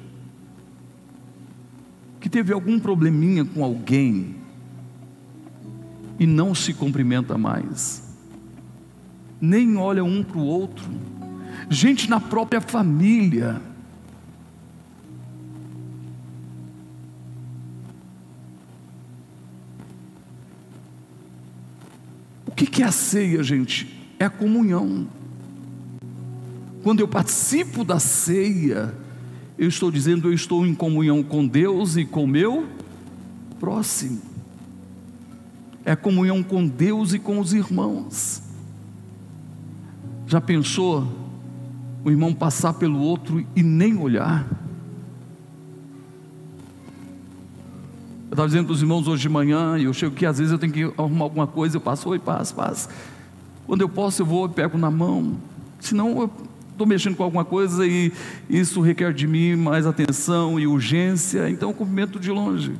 que 2.21 2.29
teve 2.29 2.53
algum 2.53 2.79
probleminha 2.79 3.45
com 3.45 3.63
alguém 3.63 4.35
e 6.19 6.25
não 6.25 6.55
se 6.55 6.73
cumprimenta 6.73 7.37
mais, 7.37 8.03
nem 9.39 9.77
olha 9.77 10.03
um 10.03 10.23
para 10.23 10.37
o 10.37 10.45
outro. 10.45 10.89
Gente 11.69 12.09
na 12.09 12.19
própria 12.19 12.61
família 12.61 13.61
O 22.47 22.51
que 22.55 22.81
é 22.81 22.85
a 22.85 22.91
ceia, 22.91 23.43
gente? 23.43 23.85
É 24.17 24.23
a 24.23 24.29
comunhão. 24.29 25.05
Quando 26.83 27.01
eu 27.01 27.07
participo 27.07 27.83
da 27.83 27.99
ceia, 27.99 28.95
eu 29.57 29.67
estou 29.67 29.91
dizendo 29.91 30.29
eu 30.29 30.33
estou 30.33 30.65
em 30.65 30.73
comunhão 30.73 31.21
com 31.21 31.45
Deus 31.45 31.97
e 31.97 32.05
com 32.05 32.25
meu 32.25 32.65
próximo. 33.59 34.34
É 35.85 35.95
comunhão 35.95 36.41
com 36.41 36.67
Deus 36.67 37.13
e 37.13 37.19
com 37.19 37.39
os 37.39 37.53
irmãos. 37.53 38.41
Já 40.27 40.41
pensou 40.41 41.07
o 42.03 42.09
irmão 42.09 42.33
passar 42.33 42.73
pelo 42.73 42.99
outro 42.99 43.45
e 43.55 43.63
nem 43.63 43.95
olhar? 43.97 44.45
estava 48.35 48.47
dizendo 48.47 48.65
para 48.65 48.73
os 48.73 48.81
irmãos 48.81 49.07
hoje 49.07 49.21
de 49.23 49.29
manhã, 49.29 49.77
e 49.77 49.85
eu 49.85 49.93
chego 49.93 50.13
aqui, 50.13 50.25
às 50.25 50.37
vezes 50.37 50.51
eu 50.51 50.59
tenho 50.59 50.71
que 50.71 50.83
arrumar 50.97 51.23
alguma 51.23 51.47
coisa, 51.47 51.77
eu 51.77 51.81
passo, 51.81 52.09
oi, 52.09 52.19
passo, 52.19 52.53
passo. 52.53 52.89
Quando 53.65 53.81
eu 53.81 53.89
posso, 53.89 54.21
eu 54.21 54.25
vou 54.25 54.45
e 54.45 54.49
pego 54.49 54.77
na 54.77 54.91
mão. 54.91 55.37
Senão 55.79 56.21
eu 56.21 56.31
estou 56.71 56.85
mexendo 56.85 57.15
com 57.15 57.23
alguma 57.23 57.45
coisa 57.45 57.87
e 57.87 58.11
isso 58.49 58.81
requer 58.81 59.13
de 59.13 59.25
mim 59.25 59.55
mais 59.55 59.85
atenção 59.85 60.59
e 60.59 60.67
urgência, 60.67 61.49
então 61.49 61.69
eu 61.69 61.73
cumprimento 61.73 62.19
de 62.19 62.29
longe. 62.29 62.73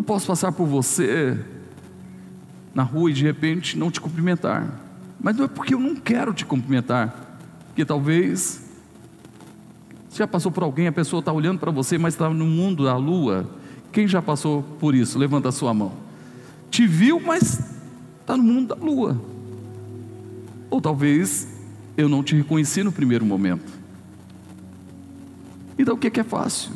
Eu 0.00 0.04
posso 0.04 0.26
passar 0.26 0.50
por 0.50 0.66
você 0.66 1.38
na 2.74 2.82
rua 2.82 3.10
e 3.10 3.12
de 3.12 3.22
repente 3.22 3.76
não 3.76 3.90
te 3.90 4.00
cumprimentar, 4.00 4.80
mas 5.20 5.36
não 5.36 5.44
é 5.44 5.48
porque 5.48 5.74
eu 5.74 5.78
não 5.78 5.94
quero 5.94 6.32
te 6.32 6.42
cumprimentar, 6.46 7.38
porque 7.66 7.84
talvez 7.84 8.62
você 10.08 10.20
já 10.20 10.26
passou 10.26 10.50
por 10.50 10.62
alguém, 10.62 10.86
a 10.86 10.92
pessoa 10.92 11.20
está 11.20 11.30
olhando 11.30 11.58
para 11.58 11.70
você, 11.70 11.98
mas 11.98 12.14
está 12.14 12.30
no 12.30 12.46
mundo 12.46 12.84
da 12.84 12.96
lua? 12.96 13.46
Quem 13.92 14.08
já 14.08 14.22
passou 14.22 14.62
por 14.62 14.94
isso? 14.94 15.18
Levanta 15.18 15.50
a 15.50 15.52
sua 15.52 15.74
mão. 15.74 15.92
Te 16.70 16.86
viu, 16.86 17.20
mas 17.20 17.60
está 18.22 18.38
no 18.38 18.42
mundo 18.42 18.74
da 18.74 18.82
lua. 18.82 19.20
Ou 20.70 20.80
talvez 20.80 21.46
eu 21.94 22.08
não 22.08 22.22
te 22.22 22.34
reconheci 22.34 22.82
no 22.82 22.90
primeiro 22.90 23.26
momento. 23.26 23.70
Então 25.78 25.94
o 25.94 25.98
que 25.98 26.06
é, 26.06 26.10
que 26.10 26.20
é 26.20 26.24
fácil? 26.24 26.72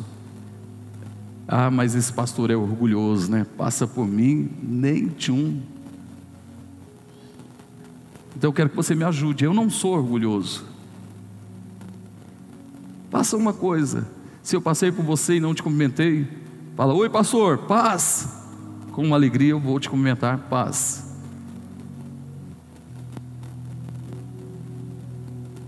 Ah, 1.46 1.70
mas 1.70 1.94
esse 1.94 2.12
pastor 2.12 2.50
é 2.50 2.56
orgulhoso, 2.56 3.30
né? 3.30 3.46
Passa 3.56 3.86
por 3.86 4.06
mim, 4.06 4.50
nem 4.62 5.08
tchum. 5.08 5.60
Então 8.36 8.48
eu 8.48 8.52
quero 8.52 8.70
que 8.70 8.76
você 8.76 8.94
me 8.94 9.04
ajude. 9.04 9.44
Eu 9.44 9.52
não 9.52 9.68
sou 9.68 9.94
orgulhoso. 9.94 10.64
Faça 13.10 13.36
uma 13.36 13.52
coisa. 13.52 14.06
Se 14.42 14.56
eu 14.56 14.60
passei 14.60 14.90
por 14.90 15.04
você 15.04 15.36
e 15.36 15.40
não 15.40 15.54
te 15.54 15.62
cumprimentei, 15.62 16.26
fala: 16.76 16.94
Oi, 16.94 17.08
pastor, 17.08 17.58
paz. 17.58 18.28
Com 18.92 19.04
uma 19.04 19.16
alegria 19.16 19.50
eu 19.50 19.60
vou 19.60 19.78
te 19.78 19.88
cumprimentar, 19.88 20.38
paz. 20.48 21.14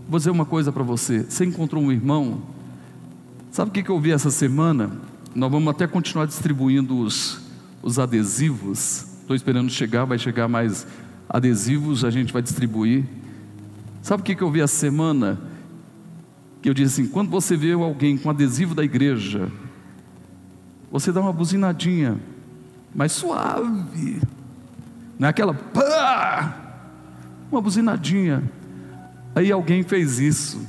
Vou 0.08 0.18
dizer 0.18 0.30
uma 0.30 0.44
coisa 0.44 0.70
para 0.72 0.82
você. 0.82 1.24
Você 1.24 1.44
encontrou 1.44 1.82
um 1.82 1.90
irmão? 1.90 2.42
Sabe 3.50 3.70
o 3.70 3.72
que 3.72 3.90
eu 3.90 4.00
vi 4.00 4.12
essa 4.12 4.30
semana? 4.30 5.05
Nós 5.36 5.52
vamos 5.52 5.68
até 5.68 5.86
continuar 5.86 6.24
distribuindo 6.24 6.98
os, 6.98 7.42
os 7.82 7.98
adesivos. 7.98 9.04
Estou 9.20 9.36
esperando 9.36 9.68
chegar, 9.68 10.06
vai 10.06 10.18
chegar 10.18 10.48
mais 10.48 10.86
adesivos, 11.28 12.06
a 12.06 12.10
gente 12.10 12.32
vai 12.32 12.40
distribuir. 12.40 13.04
Sabe 14.00 14.22
o 14.22 14.24
que 14.24 14.42
eu 14.42 14.50
vi 14.50 14.62
essa 14.62 14.74
semana? 14.74 15.38
Que 16.62 16.70
eu 16.70 16.72
disse 16.72 17.02
assim: 17.02 17.10
quando 17.10 17.28
você 17.28 17.54
vê 17.54 17.72
alguém 17.72 18.16
com 18.16 18.30
adesivo 18.30 18.74
da 18.74 18.82
igreja, 18.82 19.52
você 20.90 21.12
dá 21.12 21.20
uma 21.20 21.34
buzinadinha, 21.34 22.18
mas 22.94 23.12
suave, 23.12 24.22
não 25.18 25.26
é 25.26 25.30
aquela 25.30 25.52
pá, 25.52 26.80
uma 27.52 27.60
buzinadinha. 27.60 28.42
Aí 29.34 29.52
alguém 29.52 29.82
fez 29.82 30.18
isso. 30.18 30.66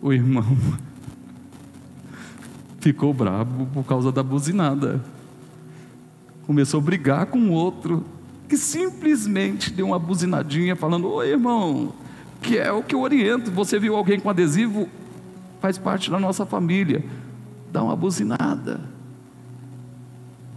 O 0.00 0.12
irmão 0.12 0.56
ficou 2.86 3.12
bravo 3.12 3.66
por 3.74 3.84
causa 3.84 4.12
da 4.12 4.22
buzinada. 4.22 5.02
Começou 6.46 6.78
a 6.78 6.82
brigar 6.84 7.26
com 7.26 7.36
o 7.36 7.50
outro 7.50 8.04
que 8.48 8.56
simplesmente 8.56 9.72
deu 9.72 9.86
uma 9.86 9.98
buzinadinha 9.98 10.76
falando: 10.76 11.08
"Oi, 11.08 11.30
irmão, 11.30 11.92
que 12.40 12.56
é 12.56 12.70
o 12.70 12.84
que 12.84 12.94
eu 12.94 13.00
oriento. 13.00 13.50
Você 13.50 13.80
viu 13.80 13.96
alguém 13.96 14.20
com 14.20 14.30
adesivo? 14.30 14.88
Faz 15.60 15.78
parte 15.78 16.12
da 16.12 16.20
nossa 16.20 16.46
família. 16.46 17.04
Dá 17.72 17.82
uma 17.82 17.96
buzinada." 17.96 18.80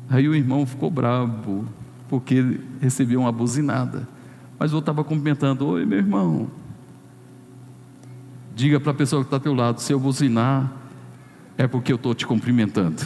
Aí 0.07 0.29
o 0.29 0.35
irmão 0.35 0.67
ficou 0.67 0.91
bravo 0.91 1.65
porque 2.07 2.59
recebeu 2.79 3.21
uma 3.21 3.31
buzinada. 3.31 4.07
Mas 4.59 4.71
eu 4.71 4.77
estava 4.77 5.03
cumprimentando: 5.03 5.65
Oi, 5.65 5.83
meu 5.83 5.97
irmão. 5.97 6.47
Diga 8.55 8.79
para 8.79 8.91
a 8.91 8.95
pessoa 8.95 9.23
que 9.23 9.27
está 9.27 9.37
ao 9.37 9.41
teu 9.41 9.55
lado: 9.55 9.81
se 9.81 9.91
eu 9.91 9.99
buzinar, 9.99 10.78
é 11.59 11.67
porque 11.67 11.91
eu 11.91 11.97
estou 11.97 12.15
te 12.15 12.25
cumprimentando. 12.25 13.03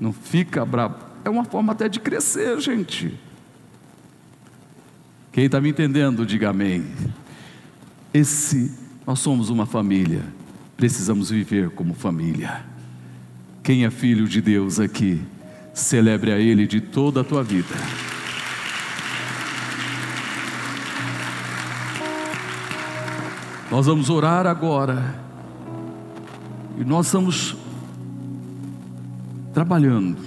Não 0.00 0.12
fica 0.12 0.64
bravo. 0.64 0.96
É 1.24 1.30
uma 1.30 1.44
forma 1.44 1.72
até 1.72 1.88
de 1.88 2.00
crescer, 2.00 2.60
gente. 2.60 3.16
Quem 5.30 5.44
está 5.44 5.60
me 5.60 5.68
entendendo, 5.68 6.26
diga 6.26 6.50
amém. 6.50 6.84
Esse, 8.12 8.76
nós 9.06 9.20
somos 9.20 9.50
uma 9.50 9.66
família, 9.66 10.24
precisamos 10.76 11.30
viver 11.30 11.70
como 11.70 11.94
família. 11.94 12.64
Quem 13.62 13.84
é 13.84 13.90
filho 13.90 14.26
de 14.26 14.40
Deus 14.40 14.80
aqui, 14.80 15.22
celebre 15.72 16.32
a 16.32 16.38
Ele 16.40 16.66
de 16.66 16.80
toda 16.80 17.20
a 17.20 17.24
tua 17.24 17.44
vida. 17.44 17.76
Nós 23.70 23.86
vamos 23.86 24.10
orar 24.10 24.44
agora. 24.44 25.14
E 26.78 26.84
nós 26.84 27.06
estamos 27.06 27.56
trabalhando. 29.56 30.18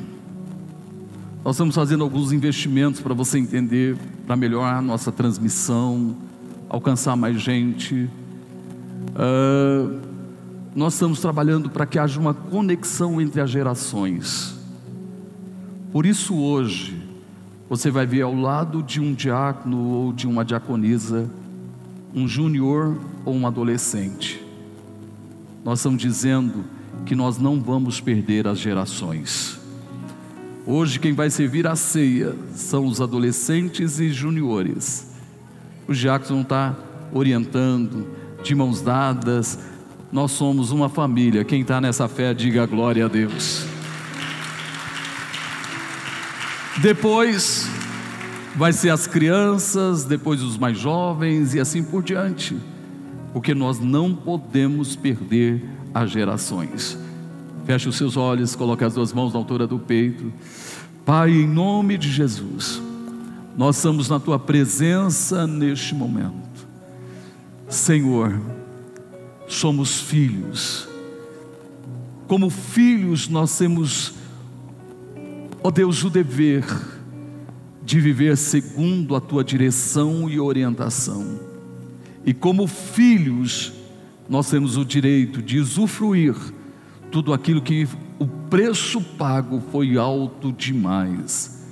Nós 1.45 1.55
estamos 1.55 1.75
fazendo 1.75 2.03
alguns 2.03 2.34
investimentos 2.34 2.99
para 2.99 3.13
você 3.13 3.38
entender, 3.38 3.95
para 4.25 4.36
melhorar 4.36 4.82
nossa 4.82 5.11
transmissão, 5.11 6.15
alcançar 6.67 7.15
mais 7.15 7.39
gente. 7.39 8.09
Uh, 9.13 9.99
nós 10.75 10.93
estamos 10.93 11.19
trabalhando 11.19 11.69
para 11.69 11.86
que 11.86 11.99
haja 11.99 12.19
uma 12.19 12.34
conexão 12.34 13.21
entre 13.21 13.39
as 13.39 13.51
gerações. 13.51 14.55
Por 15.91 16.07
isso, 16.07 16.36
hoje, 16.36 16.99
você 17.69 17.91
vai 17.91 18.07
ver 18.07 18.23
ao 18.23 18.34
lado 18.34 18.82
de 18.82 18.99
um 18.99 19.13
diácono 19.13 19.89
ou 19.89 20.11
de 20.11 20.25
uma 20.25 20.43
diaconisa 20.43 21.30
um 22.15 22.27
júnior 22.27 22.97
ou 23.23 23.36
um 23.36 23.45
adolescente. 23.45 24.43
Nós 25.63 25.77
estamos 25.77 26.01
dizendo 26.01 26.78
que 27.06 27.16
nós 27.16 27.38
não 27.38 27.60
vamos 27.62 28.00
perder 28.00 28.47
as 28.47 28.60
gerações. 28.60 29.60
Hoje 30.66 31.00
quem 31.00 31.14
vai 31.14 31.30
servir 31.30 31.66
a 31.66 31.76
ceia 31.76 32.36
são 32.54 32.86
os 32.86 33.02
adolescentes 33.02 34.00
e 34.00 34.10
juniores. 34.10 35.08
Diáconos 35.89 36.30
vão 36.30 36.41
estar 36.41 37.10
orientando, 37.12 38.08
de 38.43 38.54
mãos 38.54 38.82
dadas. 38.82 39.60
Nós 40.12 40.32
somos 40.32 40.72
uma 40.72 40.88
família. 40.88 41.43
Quem 41.43 41.62
está 41.62 41.82
nessa 41.82 42.08
fé, 42.08 42.34
diga 42.34 42.66
glória 42.66 43.06
a 43.06 43.08
Deus. 43.08 43.66
Depois, 46.82 47.68
vai 48.56 48.72
ser 48.72 48.89
as 48.89 49.08
crianças, 49.08 50.06
depois 50.06 50.41
os 50.41 50.58
mais 50.58 50.78
jovens 50.78 51.54
e 51.54 51.60
assim 51.60 51.84
por 51.84 52.04
diante, 52.04 52.58
porque 53.34 53.53
nós 53.53 53.80
não 53.80 54.13
podemos 54.13 54.95
perder 54.95 55.63
as 55.93 56.11
gerações. 56.11 56.97
Feche 57.65 57.89
os 57.89 57.97
seus 57.97 58.17
olhos, 58.17 58.55
coloque 58.55 58.84
as 58.84 58.93
duas 58.93 59.13
mãos 59.13 59.34
na 59.34 59.39
altura 59.39 59.67
do 59.67 59.77
peito. 59.77 60.32
Pai, 61.05 61.32
em 61.32 61.47
nome 61.47 61.97
de 61.97 62.11
Jesus, 62.11 62.82
nós 63.57 63.77
estamos 63.77 64.09
na 64.09 64.19
tua 64.19 64.39
presença 64.39 65.45
neste 65.45 65.93
momento. 65.93 66.67
Senhor, 67.67 68.39
somos 69.47 69.99
filhos. 69.99 70.88
Como 72.27 72.49
filhos, 72.49 73.27
nós 73.27 73.57
temos, 73.57 74.13
ó 75.63 75.71
Deus, 75.71 76.03
o 76.03 76.09
dever 76.09 76.63
de 77.84 77.99
viver 77.99 78.38
segundo 78.38 79.15
a 79.15 79.21
tua 79.21 79.43
direção 79.43 80.30
e 80.30 80.39
orientação. 80.39 81.49
E 82.30 82.34
como 82.36 82.67
filhos, 82.67 83.73
nós 84.30 84.51
temos 84.51 84.77
o 84.77 84.86
direito 84.86 85.41
de 85.41 85.57
usufruir 85.57 86.36
tudo 87.09 87.34
aquilo 87.34 87.59
que 87.59 87.88
o 88.19 88.27
preço 88.27 89.01
pago 89.01 89.59
foi 89.71 89.97
alto 89.97 90.51
demais. 90.51 91.65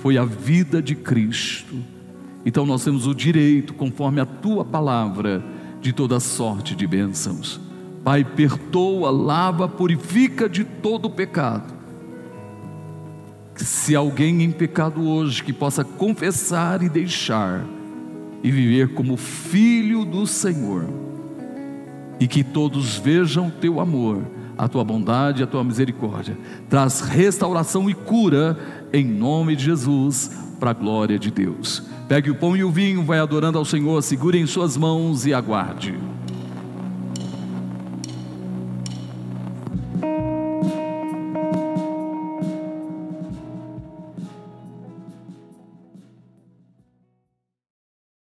Foi 0.00 0.18
a 0.18 0.24
vida 0.26 0.82
de 0.82 0.94
Cristo. 0.94 1.74
Então 2.44 2.66
nós 2.66 2.84
temos 2.84 3.06
o 3.06 3.14
direito, 3.14 3.72
conforme 3.72 4.20
a 4.20 4.26
tua 4.26 4.62
palavra, 4.62 5.42
de 5.80 5.90
toda 5.90 6.20
sorte 6.20 6.76
de 6.76 6.86
bênçãos. 6.86 7.58
Pai, 8.04 8.22
perdoa, 8.26 9.10
lava, 9.10 9.66
purifica 9.66 10.50
de 10.50 10.64
todo 10.64 11.08
pecado 11.08 11.72
se 13.56 13.94
alguém 13.94 14.42
em 14.42 14.50
pecado 14.50 15.08
hoje 15.08 15.42
que 15.42 15.52
possa 15.52 15.84
confessar 15.84 16.82
e 16.82 16.88
deixar 16.90 17.64
e 18.44 18.50
viver 18.50 18.88
como 18.92 19.16
filho 19.16 20.04
do 20.04 20.26
Senhor, 20.26 20.84
e 22.20 22.28
que 22.28 22.44
todos 22.44 22.98
vejam 22.98 23.48
teu 23.48 23.80
amor, 23.80 24.22
a 24.56 24.68
tua 24.68 24.84
bondade, 24.84 25.42
a 25.42 25.46
tua 25.46 25.64
misericórdia, 25.64 26.36
traz 26.68 27.00
restauração 27.00 27.88
e 27.88 27.94
cura 27.94 28.86
em 28.92 29.04
nome 29.04 29.56
de 29.56 29.64
Jesus, 29.64 30.30
para 30.60 30.70
a 30.70 30.74
glória 30.74 31.18
de 31.18 31.30
Deus. 31.30 31.82
Pegue 32.06 32.30
o 32.30 32.34
pão 32.34 32.54
e 32.54 32.62
o 32.62 32.70
vinho, 32.70 33.02
vai 33.02 33.18
adorando 33.18 33.58
ao 33.58 33.64
Senhor, 33.64 34.02
segure 34.02 34.38
em 34.38 34.46
suas 34.46 34.76
mãos 34.76 35.24
e 35.24 35.32
aguarde. 35.32 35.94